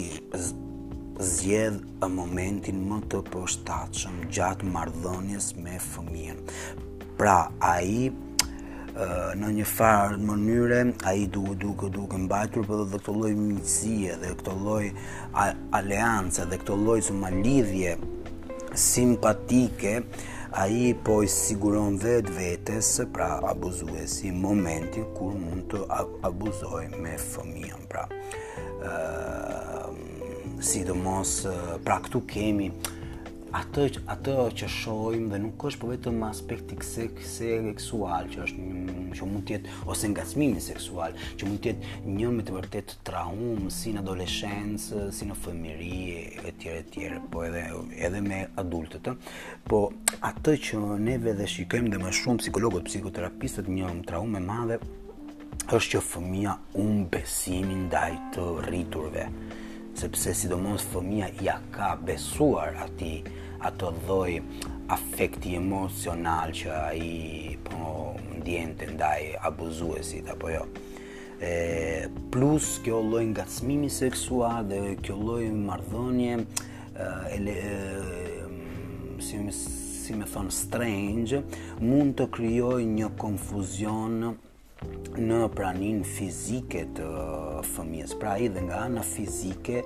zjenë 1.35 2.11
momentin 2.19 2.81
më 2.91 3.03
të 3.12 3.23
poshtëtshëm 3.33 4.23
gjatë 4.37 4.69
marrdhënies 4.75 5.53
me 5.62 5.79
fëmijën. 5.91 6.43
Pra 7.19 7.38
ai 7.67 8.11
në 9.38 9.49
një 9.61 9.64
farë 9.69 10.17
mënyre, 10.26 10.78
a 11.07 11.12
i 11.14 11.26
duke 11.31 11.55
duke 11.62 11.90
duke 11.95 12.19
mbajtur, 12.19 12.64
për 12.67 12.67
po 12.67 12.78
dhe 12.88 12.99
këto 12.99 13.14
loj 13.19 13.31
mjësie 13.38 14.17
dhe 14.23 14.33
këto 14.40 14.55
loj 14.59 14.87
aleance, 15.78 16.45
dhe 16.50 16.59
këto 16.59 16.75
loj 16.83 16.99
së 17.07 17.33
lidhje 17.45 17.96
simpatike, 18.79 19.99
a 20.59 20.64
i 20.66 20.94
po 21.05 21.18
i 21.23 21.29
siguron 21.29 21.99
vetë 22.01 22.33
vetës, 22.35 22.90
pra 23.12 23.37
abuzuesi, 23.51 24.31
momenti 24.33 25.03
kur 25.16 25.35
mund 25.37 25.68
të 25.70 25.83
abuzoj 26.27 26.87
me 26.99 27.16
fëmijën, 27.20 27.85
pra. 27.90 28.07
Uh, 28.79 29.90
sidomos, 30.62 31.44
pra 31.85 32.01
këtu 32.03 32.25
kemi, 32.27 32.70
uh, 32.73 32.96
ato 33.51 33.85
që 33.89 34.01
ato 34.13 34.33
që 34.53 34.67
shohim 34.69 35.29
dhe 35.33 35.39
nuk 35.41 35.63
është 35.71 35.81
po 35.81 35.89
vetëm 35.91 36.19
aspekti 36.29 36.77
seksual 36.85 38.27
që 38.33 38.41
është 38.45 38.65
një 38.65 39.19
që 39.19 39.29
mund 39.31 39.45
të 39.49 39.55
jetë 39.55 39.77
ose 39.89 40.11
ngacmimi 40.13 40.61
seksual 40.61 41.17
që 41.41 41.49
mund 41.49 41.63
të 41.65 41.71
jetë 41.71 41.93
një 42.19 42.33
me 42.35 42.45
të 42.45 42.57
vërtetë 42.59 42.99
traumë 43.09 43.71
si 43.73 43.95
në 43.95 44.03
adoleshencë, 44.05 45.07
si 45.17 45.29
në 45.31 45.37
fëmijëri 45.45 46.41
etj 46.51 46.67
etj, 46.75 47.01
po 47.33 47.47
edhe 47.49 47.65
edhe 48.11 48.21
me 48.27 48.43
adultët. 48.65 49.09
Po 49.65 49.81
atë 50.29 50.57
që 50.67 50.81
neve 51.09 51.33
dhe 51.41 51.49
shikojmë 51.55 51.95
dhe 51.95 52.03
më 52.05 52.13
shumë 52.21 52.45
psikologët, 52.45 52.89
psikoterapistët 52.93 53.71
një 53.73 53.95
traumë 54.11 54.37
e 54.37 54.45
madhe 54.51 54.81
është 55.73 55.95
që 55.97 56.05
fëmia 56.11 56.59
unë 56.85 57.09
besimin 57.17 57.89
ndaj 57.89 58.13
të 58.37 58.51
rriturve 58.69 59.27
sepse 59.99 60.31
sidomos 60.35 60.85
fëmia 60.93 61.27
ja 61.43 61.57
ka 61.75 61.97
besuar 61.99 62.77
ati 62.85 63.19
ato 63.67 63.89
dhoj 64.07 64.37
afekti 64.95 65.57
emocional 65.59 66.53
që 66.55 66.69
a 66.71 66.93
i 66.95 67.57
po 67.67 68.13
ndjen 68.39 68.77
të 68.79 68.87
ndaj 68.95 69.25
abuzuesit 69.49 70.31
apo 70.31 70.53
jo. 70.55 70.63
E, 71.43 72.07
plus 72.31 72.77
kjo 72.87 73.01
loj 73.09 73.25
nga 73.35 73.49
smimi 73.51 73.91
seksua 73.91 74.61
dhe 74.71 74.95
kjo 75.03 75.19
loj 75.19 75.49
mardhonje 75.65 76.37
e, 76.39 77.41
e, 77.55 77.63
si, 79.19 79.43
si 79.59 80.15
me 80.21 80.31
thonë 80.31 80.55
strange 80.63 81.43
mund 81.83 82.15
të 82.23 82.31
kryoj 82.39 82.85
një 82.87 83.11
konfuzion 83.19 84.23
në 85.18 85.38
pranin 85.54 86.02
fizike 86.07 86.85
të 86.96 87.04
uh, 87.07 87.62
fëmijës. 87.66 88.12
Pra 88.20 88.37
i 88.40 88.48
dhe 88.54 88.62
nga 88.68 88.85
ana 88.87 89.02
fizike, 89.07 89.83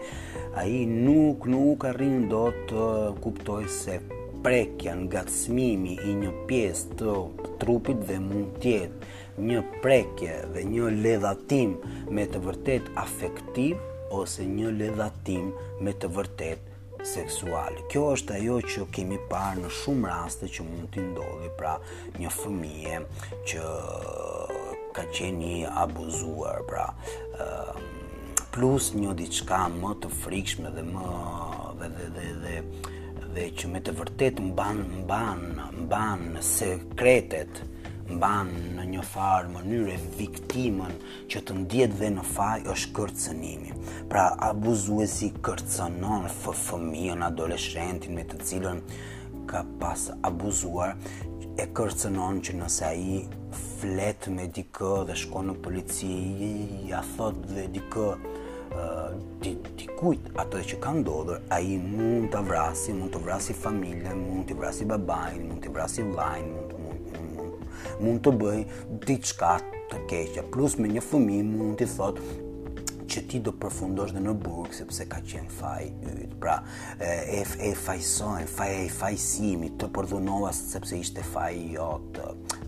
a 0.59 0.65
i 0.69 0.83
nuk, 0.89 1.47
nuk 1.51 1.87
arrin 1.89 2.27
do 2.31 2.45
të 2.71 2.87
kuptoj 3.25 3.63
se 3.73 3.99
prekja 4.43 4.95
nga 5.05 5.23
cmimi 5.31 5.97
i 6.03 6.15
një 6.19 6.33
pjesë 6.49 6.97
të 7.01 7.15
trupit 7.63 8.01
dhe 8.09 8.19
mund 8.19 8.57
tjetë 8.63 9.13
një 9.49 9.61
prekje 9.85 10.41
dhe 10.55 10.65
një 10.67 10.91
ledhatim 11.05 11.77
me 12.13 12.27
të 12.29 12.41
vërtet 12.45 12.91
afektiv 13.05 13.79
ose 14.19 14.45
një 14.51 14.75
ledhatim 14.81 15.53
me 15.81 15.95
të 15.95 16.11
vërtet 16.19 16.69
seksual. 17.09 17.79
Kjo 17.91 18.05
është 18.17 18.37
ajo 18.41 18.59
që 18.67 18.85
kemi 18.95 19.17
parë 19.31 19.63
në 19.65 19.73
shumë 19.79 20.11
raste 20.11 20.51
që 20.57 20.67
mund 20.67 20.91
t'i 20.95 21.07
ndodhi 21.07 21.55
pra 21.59 21.79
një 22.19 22.35
fëmije 22.37 23.01
që 23.53 23.63
ka 24.95 25.07
qenë 25.09 25.41
një 25.59 25.73
abuzuar, 25.83 26.61
pra, 26.69 26.87
ë 27.37 28.45
plus 28.53 28.91
një 29.01 29.15
diçka 29.17 29.65
më 29.73 29.95
të 30.05 30.09
frikshme 30.23 30.71
dhe 30.75 30.83
më 30.85 31.05
dhe 31.81 31.93
dhe 31.93 32.09
dhe 32.15 32.33
dhe, 32.43 33.29
dhe 33.33 33.45
që 33.59 33.69
me 33.73 33.81
të 33.81 33.95
vërtetë 33.97 34.45
mban 34.51 34.83
mban 35.09 35.41
mban 35.89 36.27
sekretet 36.45 37.63
mban 38.13 38.51
në 38.77 38.85
një 38.91 39.05
farë 39.09 39.55
mënyrë 39.55 39.97
viktimën 40.19 41.01
që 41.33 41.41
të 41.41 41.57
ndjetë 41.63 41.97
dhe 42.03 42.11
në 42.19 42.25
faj 42.35 42.59
është 42.75 42.93
kërcënimi. 42.99 43.73
Pra 44.13 44.27
abuzuesi 44.51 45.31
kërcënon 45.47 46.29
fëmijën 46.37 47.25
adoleshentin 47.31 48.19
me 48.21 48.27
të 48.29 48.43
cilën 48.51 48.85
ka 49.49 49.65
pas 49.81 50.05
abuzuar 50.29 50.93
e 51.59 51.67
kërcënon 51.77 52.39
që 52.47 52.55
nëse 52.61 52.85
ai 52.87 53.41
flet 53.79 54.29
me 54.33 54.47
dikë 54.57 54.91
dhe 55.11 55.17
shkon 55.23 55.51
në 55.51 55.57
polici, 55.65 56.13
ja 56.89 57.03
thot 57.17 57.41
dhe 57.51 57.67
dikë 57.77 58.07
ti 59.43 59.51
ti 59.77 59.89
kujt 59.99 60.31
ato 60.41 60.63
që 60.71 60.79
ka 60.81 60.95
ndodhur, 60.97 61.43
ai 61.53 61.77
mund 61.85 62.31
ta 62.33 62.41
vrasi, 62.47 62.95
mund 62.97 63.13
të 63.13 63.21
vrasi 63.27 63.57
familjen, 63.59 64.23
mund 64.31 64.47
të 64.49 64.57
vrasi 64.63 64.89
babain, 64.89 65.43
mund 65.51 65.61
të 65.67 65.75
vrasi 65.77 66.07
vllain, 66.09 66.49
mund 66.57 66.73
mund 66.81 67.11
mund, 67.19 67.35
mund, 67.35 67.67
mund 68.07 68.25
të 68.25 68.33
bëj 68.43 68.63
diçka 69.11 69.57
të 69.93 70.01
keqe. 70.09 70.47
Plus 70.55 70.79
me 70.81 70.89
një 70.89 71.05
fëmijë 71.05 71.45
mund 71.53 71.77
të 71.83 71.91
thot, 71.99 72.23
që 73.13 73.21
ti 73.29 73.41
do 73.45 73.53
përfundosh 73.61 74.15
dhe 74.17 74.21
në 74.25 74.33
burg 74.41 74.73
sepse 74.73 75.05
ka 75.11 75.19
qenë 75.29 75.53
faj 75.53 75.83
yt. 76.25 76.33
Pra, 76.43 76.55
e 76.97 77.43
e 77.69 77.73
fajson, 77.77 78.47
faj 78.49 78.71
e 78.79 78.87
fajsimi 78.93 79.69
të 79.81 79.89
përdhunova 79.95 80.53
sepse 80.57 80.97
ishte 81.03 81.25
faj 81.35 81.53
jot. 81.75 82.23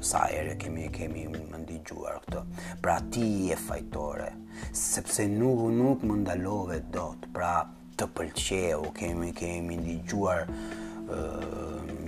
Sa 0.05 0.27
herë 0.29 0.59
kemi 0.61 0.91
kemi 0.93 1.25
më 1.33 1.63
këtë. 1.85 2.45
Pra 2.85 2.99
ti 3.13 3.25
je 3.49 3.57
fajtore 3.61 4.29
sepse 4.77 5.25
nuk 5.33 5.65
nuk 5.73 6.05
më 6.05 6.19
ndalove 6.27 6.81
dot. 6.93 7.25
Pra 7.33 7.55
të 7.97 8.11
pëlqeu, 8.13 8.93
kemi 8.97 9.33
kemi 9.39 9.81
ndigjuar 9.81 10.45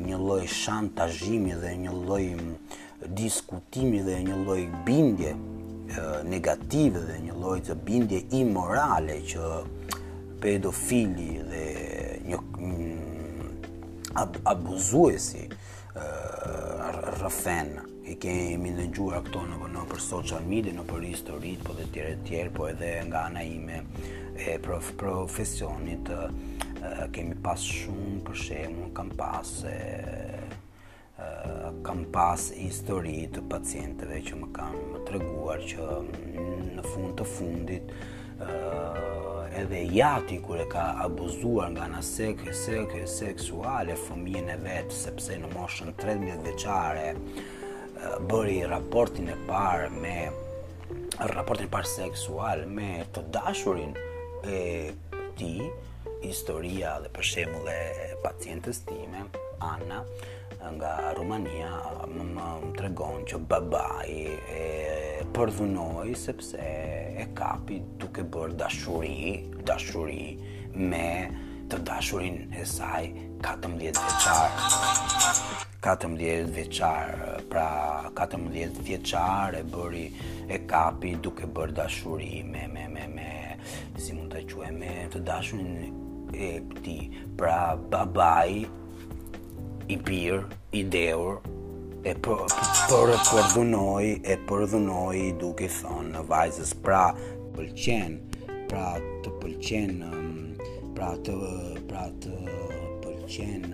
një 0.07 0.17
lloj 0.21 0.45
shantazhimi 0.51 1.55
dhe 1.63 1.73
një 1.87 1.93
lloj 2.05 2.25
diskutimi 3.17 4.01
dhe 4.07 4.21
një 4.29 4.39
lloj 4.45 4.63
bindje 4.87 5.33
negativ 6.25 6.99
dhe 7.07 7.19
një 7.25 7.35
lloj 7.39 7.61
të 7.65 7.77
bindje 7.87 8.21
imorale 8.41 9.21
që 9.23 9.63
pedofili 10.43 11.29
dhe 11.49 11.65
një 12.27 12.41
mm, 12.59 14.17
abuzuesi 14.51 15.47
uh, 15.47 17.13
rëfen 17.21 17.71
i 18.07 18.17
kemi 18.23 18.73
në 18.77 18.89
gjura 18.95 19.23
këto 19.27 19.43
në, 19.51 19.83
për 19.91 20.01
social 20.03 20.43
media, 20.47 20.75
në 20.75 20.85
për 20.91 21.05
historit, 21.07 21.63
po 21.67 21.75
dhe 21.79 21.87
tjere 21.95 22.19
tjere, 22.27 22.51
po 22.55 22.69
edhe 22.71 22.93
nga 23.09 23.25
ana 23.31 23.45
ime 23.47 23.81
e 24.43 24.57
prof, 24.63 24.93
profesionit, 25.01 26.11
kemi 27.15 27.35
pas 27.43 27.63
shumë 27.67 28.19
për 28.27 28.37
shemë, 28.43 28.89
kam 28.95 29.11
pas 29.19 29.53
e, 29.71 29.77
kam 31.83 32.05
pas 32.13 32.41
histori 32.57 33.29
të 33.33 33.41
pacienteve 33.51 34.19
që 34.29 34.37
më 34.43 34.49
kanë 34.57 34.81
më 34.93 35.01
treguar 35.09 35.63
që 35.71 35.87
në 36.77 36.83
fund 36.85 37.15
të 37.19 37.27
fundit 37.31 37.93
edhe 39.57 39.81
jati 39.97 40.37
kur 40.45 40.61
e 40.61 40.67
ka 40.69 40.83
abuzuar 41.07 41.71
nga 41.73 41.87
në 41.95 42.03
sek 42.11 42.43
sek 42.61 42.93
seksuale 43.09 43.97
fëmijën 43.97 44.51
e 44.53 44.59
vet 44.67 44.93
sepse 44.93 45.39
në 45.41 45.49
moshën 45.55 45.95
13 46.03 46.43
vjeçare 46.45 47.09
bëri 48.29 48.59
raportin 48.69 49.33
e 49.33 49.39
parë 49.49 49.89
me 49.97 50.19
raportin 51.33 51.65
e 51.65 51.73
parë 51.73 51.93
seksual 51.97 52.67
me 52.69 53.07
të 53.17 53.25
dashurin 53.39 53.97
e 54.53 54.61
tij 55.41 55.65
historia 56.27 56.99
dhe 57.05 57.09
për 57.17 57.25
shembull 57.31 57.73
e 57.73 58.17
pacientes 58.23 58.85
time 58.85 59.25
Anna 59.65 60.03
nga 60.75 61.15
Rumania 61.15 61.71
më, 62.11 62.11
më, 62.11 62.27
më 62.35 62.75
tregon 62.79 63.23
që 63.29 63.39
babai 63.49 64.13
e 64.51 64.65
përdhunoj 65.37 66.13
sepse 66.19 66.59
e 66.59 67.27
kapi 67.39 67.79
duke 68.01 68.25
bërë 68.35 68.57
dashuri, 68.59 69.47
dashuri 69.67 70.37
me 70.75 71.05
të 71.71 71.79
dashurin 71.89 72.55
e 72.55 72.65
saj 72.73 73.11
14 73.43 73.77
vjeçar. 73.81 74.51
14 75.87 76.51
vjeçar, 76.55 77.13
pra 77.51 77.69
14 78.19 78.81
vjeçar 78.87 79.55
e 79.61 79.65
bëri 79.73 80.07
e 80.51 80.61
kapi 80.71 81.17
duke 81.27 81.47
bërë 81.47 81.77
dashuri 81.83 82.43
me 82.53 82.67
me 82.75 82.87
me 82.95 83.07
me 83.17 83.31
si 84.03 84.15
mund 84.15 84.31
ta 84.35 84.43
quajmë 84.51 84.99
të 85.15 85.23
dashurin 85.27 85.87
e 86.35 86.51
këtij. 86.73 87.03
Pra 87.39 87.59
babai 87.91 88.67
i 89.87 89.95
pirë, 90.03 90.39
i 90.75 90.81
deur, 90.91 91.37
e 92.09 92.13
për, 92.25 92.41
për 92.91 93.13
përdhunoj, 93.31 94.09
e 94.27 94.35
përdhunoj 94.49 95.21
duke 95.41 95.69
thonë 95.77 96.13
në 96.17 96.23
vajzës 96.31 96.73
pra 96.83 97.03
pëlqen, 97.55 98.17
pra 98.71 98.87
të 99.25 99.33
pëlqen, 99.43 99.99
um, 100.09 100.31
pra 100.97 101.13
të, 101.27 101.37
pra 101.91 102.05
të 102.23 102.39
pëlqen 103.05 103.69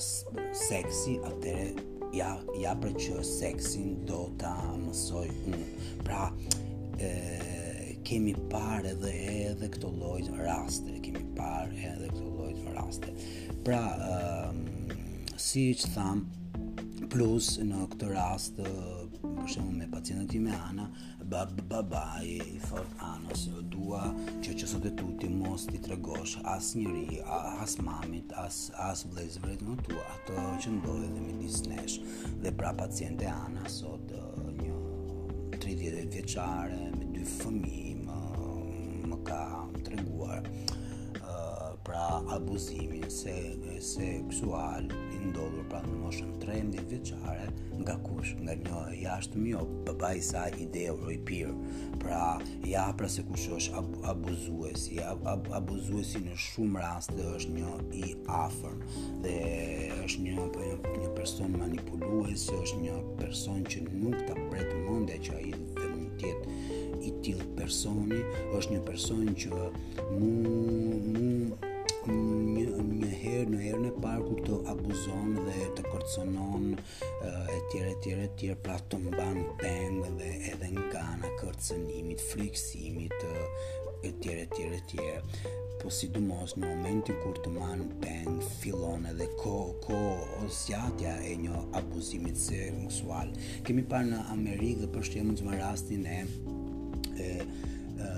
seksi, 0.65 1.19
atëre 1.29 1.69
ja, 2.17 2.31
ja 2.63 2.73
për 2.81 2.97
që 3.05 3.21
seksin 3.29 3.99
do 4.09 4.23
ta 4.41 4.55
mësoj 4.79 5.25
unë. 5.51 5.65
Pra, 6.05 6.27
e, 7.03 7.09
kemi 8.07 8.33
parë 8.53 8.93
edhe 8.95 9.11
edhe 9.51 9.69
këto 9.75 9.91
lojtë 10.01 10.37
raste, 10.41 10.95
kemi 11.05 11.25
parë 11.37 11.83
edhe 11.93 12.11
këto 12.13 12.34
raste. 12.75 13.11
Pra, 13.65 13.81
uh, 13.81 15.39
si 15.39 15.71
që 15.77 15.93
thamë, 15.95 17.09
plus 17.11 17.53
në 17.63 17.85
këtë 17.93 18.09
rast 18.11 18.57
për 18.59 18.71
shembull 19.49 19.77
me 19.77 19.87
pacientët 19.91 20.33
i 20.35 20.39
me 20.41 20.55
ana 20.67 20.87
bab 21.31 21.53
babaj 21.69 22.25
i 22.27 22.57
thot 22.65 22.89
anës 23.05 23.45
dua 23.71 24.01
që 24.43 24.55
që 24.59 24.67
sot 24.67 24.87
e 24.89 24.91
tuti 24.99 25.29
mos 25.31 25.63
ti 25.69 25.79
tregosh 25.85 26.35
as 26.51 26.73
njëri, 26.77 27.21
as 27.63 27.77
mamit 27.85 28.33
as, 28.41 28.59
as 28.89 29.05
vlezëvrit 29.11 29.63
në 29.65 29.77
tua 29.87 30.03
ato 30.17 30.45
që 30.65 30.75
ndohet 30.79 31.15
dhe 31.15 31.23
mi 31.23 31.37
disnesh 31.45 31.99
dhe 32.43 32.51
pra 32.59 32.73
pacientë 32.79 33.29
ana 33.31 33.69
sot 33.71 34.11
një 34.59 34.75
30 35.55 35.99
vjeqare 36.15 36.81
me 36.99 37.11
dy 37.15 37.23
fëmi 37.37 37.85
më, 38.05 38.21
më 39.11 39.21
ka 39.29 39.43
treguar 39.87 40.43
pra 42.27 43.09
se 43.09 43.55
seksual 43.79 44.81
i 45.13 45.19
ndodhur 45.29 45.63
pra 45.69 45.79
në 45.85 45.97
moshën 46.01 46.29
13 46.41 46.81
vjeçare 46.89 47.45
nga 47.79 47.95
kush 48.03 48.33
nga 48.41 48.55
një 48.57 48.79
jashtë 49.03 49.39
mio 49.41 49.61
baba 49.85 50.09
i 50.17 50.21
saj 50.25 50.51
i 50.59 50.65
dheur 50.73 51.03
i 51.13 51.17
pir 51.27 51.51
pra 52.01 52.39
ja 52.67 52.85
pra 52.97 53.07
se 53.11 53.23
kush 53.27 53.45
është 53.57 53.83
abuzuesi 54.11 54.97
abuzuesi 55.59 56.23
në 56.25 56.35
shumë 56.47 56.81
raste 56.83 57.27
është 57.37 57.53
një 57.59 57.73
i 58.01 58.15
afër 58.41 58.75
dhe 59.25 59.35
është 60.07 60.25
një 60.25 60.35
apo 60.47 60.65
një, 60.65 60.75
një 61.03 61.11
person 61.19 61.55
manipulues 61.59 62.47
është 62.57 62.79
një 62.87 62.97
person 63.21 63.61
që 63.73 63.83
nuk 63.93 64.17
ta 64.27 64.35
pret 64.49 64.73
mendja 64.87 65.19
që 65.29 65.37
ai 65.43 65.53
të 65.59 65.85
mund 65.93 66.17
të 66.19 66.31
jetë 66.33 66.81
i 67.05 67.13
tillë 67.25 67.51
personi 67.59 68.23
është 68.59 68.73
një 68.75 68.83
person 68.89 69.29
që 69.45 69.61
mund 70.17 71.13
mu 71.13 71.64
një, 72.11 72.65
një 72.85 73.09
herë 73.21 73.45
në 73.51 73.59
herën 73.67 73.85
e 73.89 73.93
parë 74.01 74.25
kur 74.27 74.41
të 74.45 74.57
abuzon 74.73 75.31
dhe 75.45 75.65
të 75.77 75.83
kërcënon 75.87 76.67
e 76.75 77.59
tjere, 77.71 77.93
e 77.95 77.99
tjere, 78.03 78.27
e 78.27 78.31
tjere, 78.39 78.57
pra 78.67 78.75
të 78.91 78.99
mban 79.07 79.39
peng 79.61 79.99
dhe 80.19 80.29
edhe 80.51 80.69
nga 80.77 81.05
nga 81.21 81.31
kërcënimit, 81.41 82.21
friksimit, 82.31 83.15
e 84.05 84.11
tjere, 84.21 84.45
e 84.47 84.51
tjere, 84.55 84.79
tjere. 84.89 85.53
Po 85.81 85.89
si 85.93 86.07
në 86.13 86.21
momentin 86.25 87.19
kur 87.23 87.37
të 87.45 87.51
man 87.57 87.85
peng, 88.01 88.39
fillon 88.59 89.05
edhe 89.11 89.27
ko, 89.41 89.55
ko, 89.85 89.99
osjatja 90.45 91.17
e 91.25 91.33
një 91.43 91.63
abuzimit 91.77 92.39
se 92.41 92.67
mësual. 92.79 93.33
Kemi 93.65 93.85
parë 93.91 94.13
në 94.13 94.23
Amerikë 94.33 94.85
dhe 94.85 94.93
përshqemi 94.95 95.35
në 95.37 95.59
rastin 95.61 96.07
e, 96.15 96.21
e, 97.19 97.29
e 97.29 98.09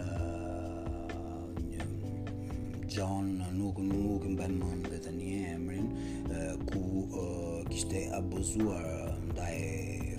gjanë 2.97 3.51
nuk 3.53 3.77
më 3.77 3.87
nuk 3.93 4.23
më 4.25 4.31
bëjnë 4.39 4.59
mëndë 4.65 4.89
dhe 4.93 4.99
të 5.05 5.11
një 5.19 5.35
emrin 5.51 5.87
ku 6.71 6.81
kishte 7.69 7.99
abuzuar 8.17 8.87
ndaj 9.29 9.57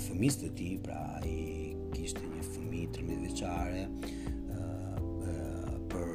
fëmis 0.05 0.37
të 0.39 0.51
ti 0.59 0.69
pra 0.85 1.01
i 1.27 1.39
kishte 1.97 2.23
një 2.23 2.45
fëmi 2.53 2.83
të 2.95 3.01
rëmjë 3.03 3.17
veçare 3.25 3.83
për 5.91 6.13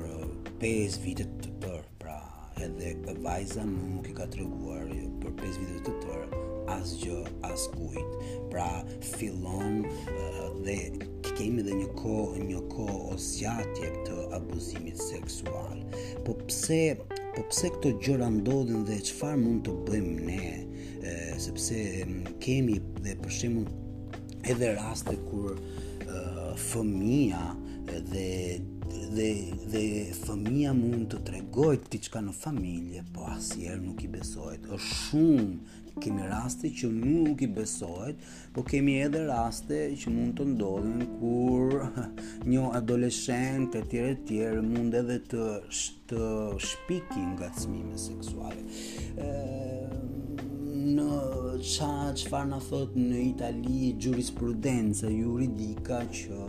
5 0.64 0.96
vitet 1.04 1.34
të 1.44 1.52
tërë 1.66 1.92
pra 2.06 2.16
edhe 2.64 2.96
vajza 3.28 3.66
më 3.68 3.90
nuk 3.92 4.08
i 4.08 4.14
ka 4.22 4.30
të 4.32 4.46
reguar 4.46 4.88
për 5.26 5.36
5 5.44 5.60
vitet 5.66 5.84
të 5.90 5.98
tërë 6.06 6.46
asgjë, 6.78 7.20
as 7.50 7.68
kujt 7.76 8.16
pra 8.54 8.70
fillon 9.12 9.84
dhe 10.64 10.80
kemi 11.38 11.64
dhe 11.66 11.74
një 11.82 11.88
kohë 11.98 12.44
një 12.50 12.60
kohë 12.72 12.98
o 13.14 13.18
zjatje 13.20 13.88
këtë 13.98 14.18
abuzimit 14.38 15.00
seksual 15.02 15.80
po 16.26 16.36
pse, 16.46 16.80
po 17.36 17.46
pse 17.52 17.72
këto 17.78 17.92
gjëra 18.04 18.28
ndodhin 18.38 18.84
dhe 18.88 19.00
qëfar 19.08 19.38
mund 19.42 19.66
të 19.68 19.74
bëjmë 19.88 20.28
ne 20.28 20.52
e, 21.04 21.16
sepse 21.44 21.80
kemi 22.44 22.78
dhe 23.06 23.18
përshimu 23.24 23.66
edhe 24.54 24.74
raste 24.78 25.16
kur 25.30 25.58
e, 25.58 26.24
fëmija 26.70 27.44
dhe 28.14 28.30
dhe, 29.14 29.54
dhe 29.70 29.86
fëmia 30.26 30.72
mund 30.76 31.08
të 31.14 31.20
tregojt 31.30 31.84
ti 31.94 32.00
qka 32.08 32.22
në 32.26 32.32
familje, 32.38 33.04
po 33.14 33.28
asjerë 33.36 33.80
nuk 33.86 34.02
i 34.04 34.10
besojt. 34.16 34.64
është 34.74 34.98
shumë, 35.06 35.54
kemi 36.02 36.26
raste 36.32 36.72
që 36.80 36.90
nuk 36.94 37.42
i 37.46 37.48
besojt, 37.58 38.26
po 38.54 38.64
kemi 38.66 38.96
edhe 39.06 39.20
raste 39.28 39.80
që 40.02 40.14
mund 40.16 40.34
të 40.40 40.48
ndodhin 40.56 41.06
kur 41.20 41.84
një 42.50 42.66
adoleshent 42.80 43.78
etj 43.78 43.90
tjere 43.92 44.16
tjere 44.28 44.64
mund 44.66 44.98
edhe 45.04 45.20
të, 45.30 45.48
të 46.10 46.24
shpiki 46.72 47.28
nga 47.36 47.52
cmime 47.60 48.02
seksuale. 48.08 48.66
E, 49.14 50.58
në 50.96 51.10
qa 51.64 52.40
na 52.44 52.58
në 52.58 52.58
thot 52.70 52.96
në 53.00 53.20
Itali 53.30 53.80
jurisprudenca 54.04 55.08
juridika 55.14 56.02
që 56.18 56.40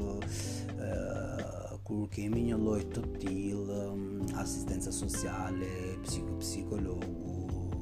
kur 1.85 2.07
kemi 2.17 2.41
një 2.49 2.57
lloj 2.63 2.79
të 2.95 3.01
tillë 3.21 3.79
um, 3.93 4.05
asistenca 4.41 4.89
sociale, 4.95 5.67
psiko 6.07 6.39
psikologu 6.41 7.75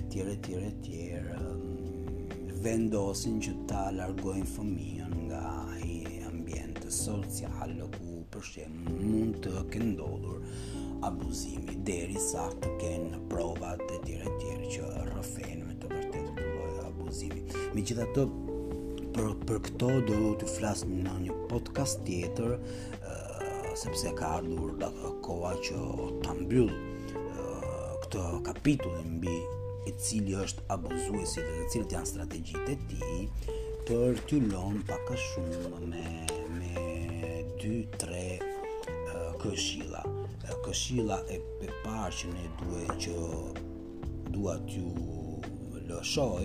etj 0.00 0.24
etj 0.32 0.56
etj 0.56 0.88
um, 1.36 2.24
vendosin 2.64 3.36
që 3.44 3.52
ta 3.70 3.84
largojnë 3.94 4.48
fëmijën 4.56 5.14
nga 5.28 5.44
ai 5.68 6.24
ambient 6.32 6.82
social 6.98 7.76
ku 8.00 8.16
për 8.34 8.48
shemb 8.50 8.90
mund 9.04 9.38
të 9.46 9.54
kenë 9.70 9.88
ndodhur 9.92 10.42
abuzimi 11.12 11.78
derisa 11.92 12.48
të 12.58 12.74
kenë 12.82 13.22
provat 13.30 13.86
etj 14.02 14.18
etj 14.26 14.50
që 14.74 14.90
rrëfejnë 15.12 15.70
me 15.70 15.78
të 15.84 15.94
vërtetë 15.94 16.34
të 16.42 16.50
lloj 16.50 16.74
abuzimi. 16.90 17.46
Megjithatë 17.78 18.26
për 19.18 19.30
për 19.48 19.62
këto 19.66 19.94
do 20.06 20.18
të 20.38 20.46
flas 20.58 20.82
në 20.86 21.12
një 21.24 21.34
podcast 21.50 22.02
tjetër 22.06 22.58
sepse 23.78 24.10
ka 24.18 24.26
ardhur 24.38 24.72
dhe 24.80 24.88
koha 25.22 25.52
që 25.62 25.78
të 26.24 26.32
mbyllë 26.40 26.78
këtë 28.04 28.22
kapitullin 28.48 29.12
mbi 29.18 29.34
i 29.86 29.92
cili 30.04 30.34
është 30.44 30.64
abuzuesi 30.74 31.44
dhe 31.46 31.66
cilët 31.74 31.94
janë 31.94 32.10
strategjit 32.10 32.72
e 32.72 32.74
ti 32.90 33.60
për 33.88 34.18
t'ju 34.26 34.40
lonë 34.50 34.82
paka 34.88 35.18
shumë 35.26 35.82
me, 35.92 36.06
me 36.56 37.30
2-3 37.62 38.16
uh, 38.16 39.14
këshila. 39.44 40.02
Këshila 40.66 41.20
e, 41.30 41.38
e 41.68 41.78
parë 41.84 42.16
që 42.18 42.32
ne 42.34 42.48
duhe 42.58 42.98
që 43.06 43.16
duha 44.34 44.56
t'ju 44.66 45.84
lëshoj 45.92 46.44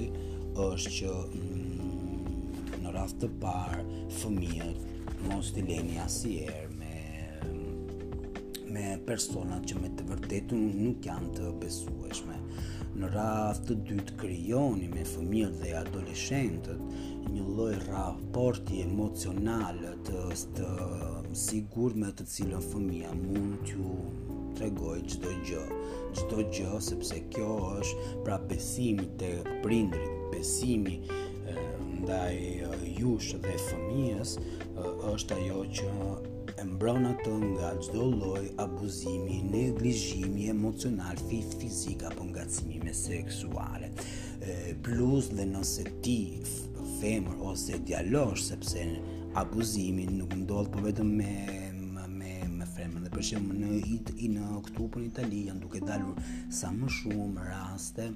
është 0.68 0.92
që 1.00 1.16
mm, 1.40 2.62
në 2.86 2.94
rast 3.00 3.18
të 3.26 3.32
parë 3.42 3.82
fëmijët 4.22 5.26
mos 5.32 5.50
t'i 5.56 5.66
leni 5.70 5.98
asier 6.04 6.63
me 8.74 8.98
persona 9.06 9.60
që 9.70 9.76
me 9.82 9.90
të 9.94 10.04
vërtetën 10.10 10.62
nuk 10.82 11.06
janë 11.08 11.28
të 11.38 11.50
besueshme. 11.62 12.38
Në 12.98 13.10
rast 13.14 13.68
të 13.70 13.76
dytë 13.90 14.16
krijoni 14.22 14.88
me 14.94 15.04
fëmijët 15.10 15.60
dhe 15.62 15.74
adoleshentët 15.82 16.82
një 17.34 17.44
lloj 17.56 17.76
raporti 17.88 18.82
emocional 18.88 19.82
të 20.08 20.26
të 20.58 20.72
sigurt 21.44 22.00
me 22.02 22.10
të 22.18 22.26
cilën 22.34 22.66
fëmia 22.72 23.14
mund 23.20 23.62
t'ju 23.68 23.94
tregoj 24.58 24.98
çdo 25.12 25.34
gjë, 25.50 25.64
çdo 26.20 26.44
gjë 26.58 26.74
sepse 26.90 27.22
kjo 27.34 27.52
është 27.80 28.12
pra 28.26 28.38
besimi 28.50 29.08
te 29.22 29.32
prindrit, 29.66 30.18
besimi 30.34 30.98
eh, 31.02 31.64
ndaj 32.04 32.34
eh, 32.70 32.86
jush 33.02 33.34
dhe 33.48 33.58
fëmijës 33.70 34.38
eh, 34.44 35.10
është 35.16 35.42
ajo 35.42 35.66
që 35.80 35.92
e 36.64 36.68
mbron 36.72 37.04
atë 37.10 37.32
nga 37.44 37.70
çdo 37.84 38.06
lloj 38.20 38.46
abuzimi, 38.64 39.38
neglizhimi 39.56 40.44
emocional, 40.54 41.18
fizik 41.60 42.02
apo 42.10 42.24
ngacmime 42.32 42.94
seksuale. 43.08 43.90
E, 44.40 44.74
plus 44.86 45.26
dhe 45.38 45.46
nëse 45.54 45.84
ti 46.06 46.18
femër 47.00 47.36
ose 47.50 47.76
djalosh 47.88 48.42
sepse 48.50 48.82
abuzimi 49.42 50.06
nuk 50.18 50.32
ndodh 50.44 50.70
po 50.72 50.84
vetëm 50.88 51.10
me 51.20 51.34
femrën 52.74 53.04
dhe 53.06 53.12
për 53.14 53.26
shemb 53.28 53.52
në 53.60 53.70
it 53.96 54.08
i 54.26 54.30
në 54.34 54.48
këtu 54.68 54.88
në 54.96 55.08
Itali 55.12 55.42
janë 55.50 55.62
duke 55.62 55.82
dalur 55.86 56.16
sa 56.60 56.72
më 56.74 56.88
shumë 56.98 57.46
raste 57.52 58.08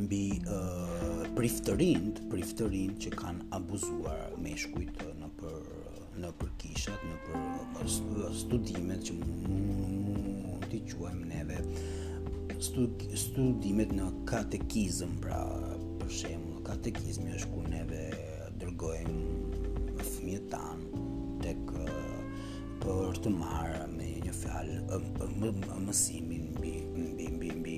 mbi 0.00 0.22
uh, 0.48 1.26
priftërinë, 1.36 2.94
që 3.04 3.10
kanë 3.20 3.50
abuzuar 3.58 4.30
meshkujt 4.40 5.04
uh, 5.04 5.11
në 6.22 6.28
për 6.38 6.50
kishat, 6.62 7.00
në 7.08 7.44
për 7.74 7.88
studimet 8.40 9.00
që 9.08 9.14
mund 9.18 10.60
t'i 10.70 10.78
quajm 10.92 11.22
neve 11.32 11.56
studimet 12.62 13.94
në 13.96 14.06
katekizm, 14.30 15.16
pra 15.24 15.40
për 15.98 16.14
shembull, 16.20 16.60
katekizmi 16.68 17.34
është 17.38 17.50
ku 17.54 17.64
neve 17.72 18.00
dërgojmë 18.60 19.98
fëmijët 20.12 20.46
tan 20.54 20.84
tek 21.42 21.74
për 22.84 23.20
të 23.24 23.34
marrë 23.40 23.82
me 23.96 24.12
një 24.22 24.36
fjalë 24.38 24.98
mësimin 25.88 26.50
mbi 26.58 26.76
mbi 27.02 27.28
mbi 27.38 27.54
mbi 27.60 27.76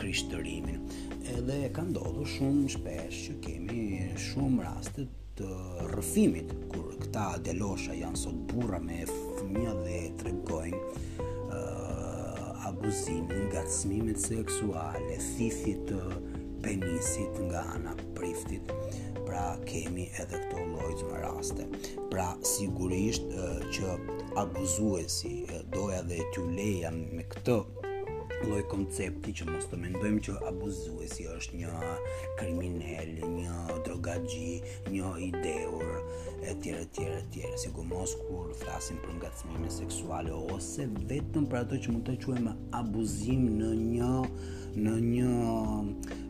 krishterimin. 0.00 0.84
Edhe 1.36 1.62
ka 1.76 1.84
ndodhur 1.88 2.28
shumë 2.34 2.72
shpesh 2.76 3.24
që 3.28 3.38
kemi 3.48 3.84
shumë 4.28 4.68
raste 4.68 5.08
të 5.36 5.46
rëfimit, 5.92 6.52
kur 6.72 6.94
këta 7.02 7.26
delosha 7.44 7.94
janë 7.96 8.16
sot 8.20 8.36
burra 8.50 8.78
me 8.80 9.02
fëmija 9.10 9.74
dhe 9.82 9.98
tregojnë 10.22 11.02
uh, 11.46 12.68
abuzimin 12.70 13.44
nga 13.50 13.66
smimet 13.78 14.20
seksuale, 14.22 15.18
thithit 15.36 15.92
penisit 16.64 17.36
nga 17.50 17.66
ana 17.76 17.92
priftit, 18.16 18.72
pra 19.26 19.44
kemi 19.68 20.08
edhe 20.16 20.40
këto 20.46 20.64
lojtë 20.72 21.10
më 21.12 21.22
raste. 21.26 21.68
Pra 22.12 22.30
sigurisht 22.56 23.28
uh, 23.34 23.60
që 23.76 23.94
abuzuesi 24.40 25.36
uh, 25.52 25.58
doja 25.74 26.00
dhe 26.08 26.22
t'ju 26.32 26.48
leja 26.56 26.94
me 26.96 27.28
këtë 27.34 27.60
loj 28.44 28.62
koncepti 28.68 29.32
që 29.38 29.46
mos 29.48 29.64
të 29.70 29.78
mendojmë 29.80 30.20
që 30.26 30.34
abuzuesi 30.50 31.24
është 31.32 31.56
një 31.60 31.92
kriminel, 32.38 33.14
një 33.32 33.78
drogagji, 33.86 34.58
një 34.92 35.12
ideur, 35.28 35.96
e 36.44 36.52
tjere, 36.62 36.82
tjere, 36.96 37.22
tjere, 37.32 37.54
si 37.62 37.70
ku 37.74 37.84
mos 37.88 38.12
kur 38.26 38.52
flasim 38.60 39.00
për 39.04 39.16
nga 39.18 39.30
cmime 39.40 39.70
seksuale, 39.72 40.34
ose 40.56 40.84
vetëm 41.08 41.48
për 41.48 41.62
ato 41.64 41.80
që 41.86 41.96
mund 41.96 42.10
të 42.10 42.18
quem 42.26 42.50
abuzim 42.80 43.48
në 43.56 43.72
një, 43.82 44.12
në 44.84 44.98
një, 45.08 45.34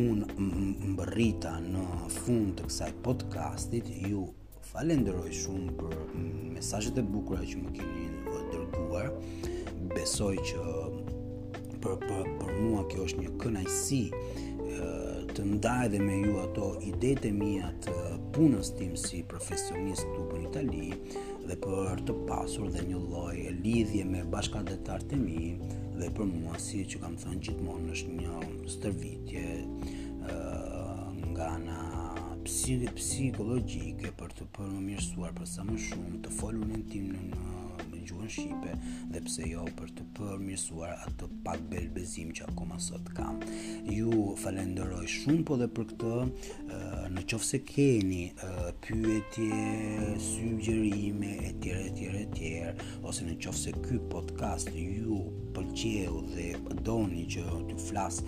Un 0.02 0.24
mbërrita 0.96 1.52
në 1.68 1.84
fund 2.16 2.56
të 2.58 2.66
kësaj 2.70 2.90
podcastit 3.06 3.90
ju 4.10 4.24
falenderoj 4.72 5.30
shumë 5.44 5.76
për 5.78 5.94
mesazhet 6.56 6.98
e 6.98 7.06
bukura 7.14 7.46
që 7.46 7.62
më 7.62 7.76
keni 7.78 8.10
dërguar. 8.50 9.12
Besoj 9.94 10.34
që 10.50 10.66
për 11.84 12.00
për 12.08 12.26
për 12.42 12.54
mua 12.58 12.82
kjo 12.90 13.06
është 13.06 13.22
një 13.22 13.36
kënaqësi 13.42 14.02
të 15.34 15.42
ndaj 15.56 15.86
dhe 15.94 15.98
me 16.00 16.14
ju 16.20 16.34
ato 16.42 16.66
idete 16.88 17.30
mija 17.34 17.70
të 17.84 17.94
punës 18.36 18.68
tim 18.78 18.92
si 19.00 19.22
profesionist 19.30 20.04
të 20.06 20.26
për 20.30 20.44
Itali 20.48 20.84
dhe 21.48 21.56
për 21.64 22.02
të 22.08 22.14
pasur 22.28 22.70
dhe 22.74 22.84
një 22.90 23.00
loj 23.14 23.42
lidhje 23.64 24.04
me 24.10 24.22
bashka 24.34 24.62
dhe 24.68 24.78
të 25.10 25.18
mi 25.18 25.56
dhe 25.98 26.10
për 26.16 26.28
mua 26.30 26.60
si 26.66 26.84
që 26.92 27.02
kam 27.06 27.18
thënë 27.24 27.42
gjithmonë 27.48 27.96
është 27.96 28.16
një 28.20 28.68
stërvitje 28.76 29.44
nga 31.34 31.50
nga 31.64 31.80
psikologjike 32.46 34.14
për 34.20 34.36
të 34.38 34.46
përmirësuar 34.56 35.34
për 35.40 35.50
sa 35.56 35.66
më 35.68 35.80
shumë 35.88 36.22
të 36.26 36.34
folurin 36.38 36.86
tim 36.92 37.10
në 37.32 37.92
gjuhën 38.04 38.30
shqipe 38.32 38.72
dhe 39.12 39.20
pse 39.24 39.46
jo 39.48 39.64
për 39.78 39.92
të 39.96 40.04
përmirësuar 40.18 40.92
atë 41.08 41.28
pak 41.46 41.62
belbezim 41.70 42.32
që 42.36 42.46
akoma 42.52 42.76
sot 42.84 43.08
kam. 43.16 43.40
Ju 43.96 44.26
falenderoj 44.42 45.04
shumë 45.16 45.44
po 45.48 45.56
dhe 45.60 45.68
për 45.76 45.88
këtë, 45.92 46.26
në 47.14 47.24
qoftë 47.32 47.48
se 47.54 47.62
keni 47.68 48.24
pyetje, 48.84 50.10
sugjerime 50.28 51.32
etj 51.50 51.70
etj 51.80 52.02
etj 52.24 53.00
ose 53.08 53.26
në 53.28 53.38
qoftë 53.44 53.62
se 53.64 53.76
ky 53.84 54.00
podcast 54.12 54.72
ju 54.84 55.22
pëlqeu 55.56 56.20
dhe 56.34 56.50
doni 56.84 57.24
që 57.34 57.46
të 57.70 57.80
flas 57.88 58.20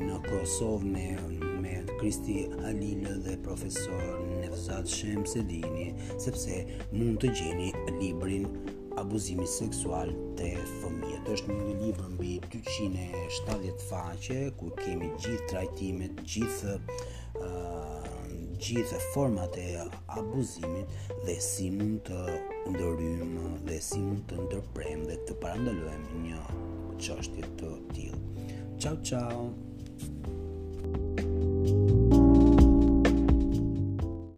në 0.04 0.22
Kosovë 0.30 0.92
me 1.58 1.76
Kristi 1.98 2.44
Alinë 2.62 3.18
dhe 3.26 3.40
profesor 3.46 4.06
Nevzat 4.38 4.86
Shem 4.86 5.26
Sedini, 5.34 5.90
sepse 6.22 6.62
mund 6.94 7.18
të 7.26 7.34
gjeni 7.42 7.74
librin 7.98 8.46
abuzimi 8.96 9.48
seksual 9.60 10.12
të 10.40 10.52
fëmijët. 10.80 11.28
është 11.34 11.52
një 11.58 11.74
libër 11.82 12.10
mbi 12.16 12.34
270 12.54 13.82
faqe 13.90 14.38
ku 14.60 14.70
kemi 14.78 15.10
gjithë 15.18 15.48
trajtimet, 15.52 16.22
gjithë 16.36 16.76
uh, 17.42 18.08
gjithë 18.62 19.00
format 19.14 19.58
e 19.60 19.68
abuzimit 20.20 20.96
dhe 21.28 21.36
si 21.50 21.70
mund 21.76 22.06
të 22.08 22.40
ndërrym 22.72 23.36
dhe 23.68 23.82
si 23.90 24.00
mund 24.06 24.24
të 24.32 24.40
ndërprem 24.48 25.06
dhe 25.12 25.20
të 25.28 25.38
parandalojmë 25.44 26.24
një 26.26 26.42
çështje 27.04 27.52
të 27.60 27.74
tjilë. 27.92 28.50
Ciao, 28.80 29.00
ciao! 29.04 29.65